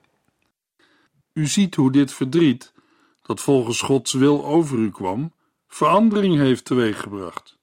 U 1.33 1.45
ziet 1.45 1.75
hoe 1.75 1.91
dit 1.91 2.13
verdriet, 2.13 2.73
dat 3.27 3.41
volgens 3.41 3.81
Gods 3.81 4.13
wil 4.13 4.45
over 4.45 4.77
u 4.77 4.91
kwam, 4.91 5.33
verandering 5.67 6.35
heeft 6.35 6.65
teweeggebracht. 6.65 7.57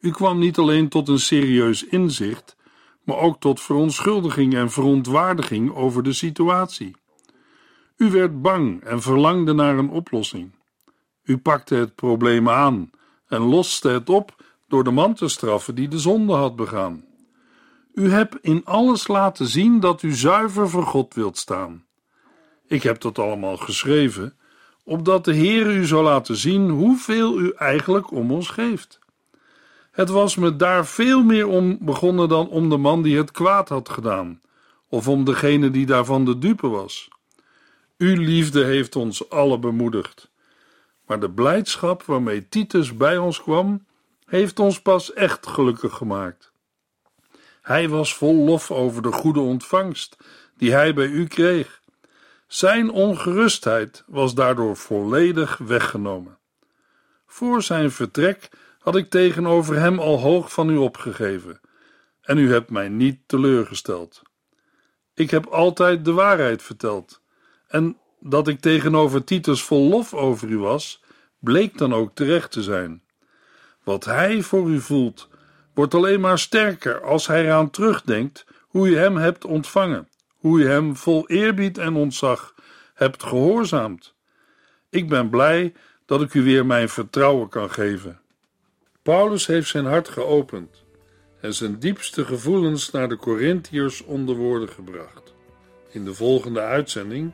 U 0.00 0.10
kwam 0.10 0.38
niet 0.38 0.58
alleen 0.58 0.88
tot 0.88 1.08
een 1.08 1.18
serieus 1.18 1.84
inzicht, 1.84 2.56
maar 3.04 3.16
ook 3.16 3.40
tot 3.40 3.60
verontschuldiging 3.60 4.54
en 4.54 4.70
verontwaardiging 4.70 5.74
over 5.74 6.02
de 6.02 6.12
situatie. 6.12 6.96
U 7.96 8.10
werd 8.10 8.42
bang 8.42 8.82
en 8.82 9.02
verlangde 9.02 9.52
naar 9.52 9.78
een 9.78 9.90
oplossing. 9.90 10.54
U 11.22 11.38
pakte 11.38 11.74
het 11.74 11.94
probleem 11.94 12.48
aan 12.48 12.90
en 13.26 13.40
loste 13.40 13.88
het 13.88 14.08
op 14.08 14.44
door 14.68 14.84
de 14.84 14.90
man 14.90 15.14
te 15.14 15.28
straffen 15.28 15.74
die 15.74 15.88
de 15.88 15.98
zonde 15.98 16.32
had 16.32 16.56
begaan. 16.56 17.04
U 17.94 18.10
hebt 18.10 18.36
in 18.40 18.64
alles 18.64 19.08
laten 19.08 19.46
zien 19.46 19.80
dat 19.80 20.02
u 20.02 20.12
zuiver 20.12 20.68
voor 20.68 20.86
God 20.86 21.14
wilt 21.14 21.38
staan. 21.38 21.86
Ik 22.66 22.82
heb 22.82 23.00
dat 23.00 23.18
allemaal 23.18 23.56
geschreven, 23.56 24.36
opdat 24.84 25.24
de 25.24 25.32
Heer 25.32 25.66
u 25.66 25.84
zou 25.84 26.02
laten 26.04 26.36
zien 26.36 26.70
hoeveel 26.70 27.40
u 27.40 27.52
eigenlijk 27.56 28.10
om 28.10 28.30
ons 28.30 28.48
geeft. 28.48 28.98
Het 29.90 30.08
was 30.08 30.36
me 30.36 30.56
daar 30.56 30.86
veel 30.86 31.22
meer 31.22 31.46
om 31.46 31.78
begonnen 31.80 32.28
dan 32.28 32.48
om 32.48 32.70
de 32.70 32.76
man 32.76 33.02
die 33.02 33.16
het 33.16 33.30
kwaad 33.30 33.68
had 33.68 33.88
gedaan, 33.88 34.40
of 34.88 35.08
om 35.08 35.24
degene 35.24 35.70
die 35.70 35.86
daarvan 35.86 36.24
de 36.24 36.38
dupe 36.38 36.68
was. 36.68 37.08
Uw 37.98 38.20
liefde 38.20 38.64
heeft 38.64 38.96
ons 38.96 39.30
alle 39.30 39.58
bemoedigd. 39.58 40.30
Maar 41.06 41.20
de 41.20 41.30
blijdschap 41.30 42.02
waarmee 42.02 42.48
Titus 42.48 42.96
bij 42.96 43.18
ons 43.18 43.42
kwam, 43.42 43.86
heeft 44.24 44.58
ons 44.58 44.82
pas 44.82 45.12
echt 45.12 45.46
gelukkig 45.46 45.94
gemaakt. 45.94 46.52
Hij 47.62 47.88
was 47.88 48.14
vol 48.14 48.44
lof 48.44 48.70
over 48.70 49.02
de 49.02 49.12
goede 49.12 49.40
ontvangst 49.40 50.16
die 50.56 50.72
hij 50.72 50.94
bij 50.94 51.06
u 51.06 51.26
kreeg. 51.26 51.81
Zijn 52.52 52.90
ongerustheid 52.90 54.04
was 54.06 54.34
daardoor 54.34 54.76
volledig 54.76 55.58
weggenomen. 55.58 56.38
Voor 57.26 57.62
zijn 57.62 57.90
vertrek 57.90 58.48
had 58.78 58.96
ik 58.96 59.10
tegenover 59.10 59.76
hem 59.76 59.98
al 59.98 60.18
hoog 60.18 60.52
van 60.52 60.70
u 60.70 60.76
opgegeven, 60.76 61.60
en 62.20 62.38
u 62.38 62.52
hebt 62.52 62.70
mij 62.70 62.88
niet 62.88 63.18
teleurgesteld. 63.26 64.22
Ik 65.14 65.30
heb 65.30 65.46
altijd 65.46 66.04
de 66.04 66.12
waarheid 66.12 66.62
verteld, 66.62 67.22
en 67.68 67.98
dat 68.20 68.48
ik 68.48 68.60
tegenover 68.60 69.24
Titus 69.24 69.62
vol 69.62 69.88
lof 69.88 70.14
over 70.14 70.48
u 70.48 70.58
was, 70.58 71.02
bleek 71.38 71.78
dan 71.78 71.94
ook 71.94 72.14
terecht 72.14 72.50
te 72.50 72.62
zijn. 72.62 73.02
Wat 73.82 74.04
hij 74.04 74.42
voor 74.42 74.68
u 74.70 74.80
voelt, 74.80 75.28
wordt 75.74 75.94
alleen 75.94 76.20
maar 76.20 76.38
sterker 76.38 77.02
als 77.02 77.26
hij 77.26 77.44
eraan 77.44 77.70
terugdenkt 77.70 78.46
hoe 78.60 78.88
u 78.88 78.96
hem 78.96 79.16
hebt 79.16 79.44
ontvangen, 79.44 80.08
hoe 80.42 80.60
u 80.60 80.66
hem 80.66 80.96
vol 80.96 81.28
eerbied 81.28 81.78
en 81.78 81.94
ontzag 81.94 82.54
hebt 82.94 83.22
gehoorzaamd. 83.22 84.14
Ik 84.90 85.08
ben 85.08 85.30
blij 85.30 85.72
dat 86.06 86.22
ik 86.22 86.34
u 86.34 86.42
weer 86.42 86.66
mijn 86.66 86.88
vertrouwen 86.88 87.48
kan 87.48 87.70
geven. 87.70 88.20
Paulus 89.02 89.46
heeft 89.46 89.68
zijn 89.68 89.84
hart 89.84 90.08
geopend 90.08 90.84
en 91.40 91.54
zijn 91.54 91.78
diepste 91.78 92.24
gevoelens 92.24 92.90
naar 92.90 93.08
de 93.08 93.16
Corinthiërs 93.16 94.02
onder 94.04 94.36
woorden 94.36 94.68
gebracht. 94.68 95.34
In 95.90 96.04
de 96.04 96.14
volgende 96.14 96.60
uitzending 96.60 97.32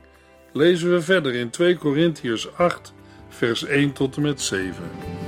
lezen 0.53 0.91
we 0.91 1.01
verder 1.01 1.35
in 1.35 1.51
2 1.51 1.79
Corinthiërs 1.79 2.53
8, 2.55 2.93
vers 3.29 3.65
1 3.65 3.93
tot 3.93 4.17
en 4.17 4.23
met 4.23 4.41
7. 4.41 5.28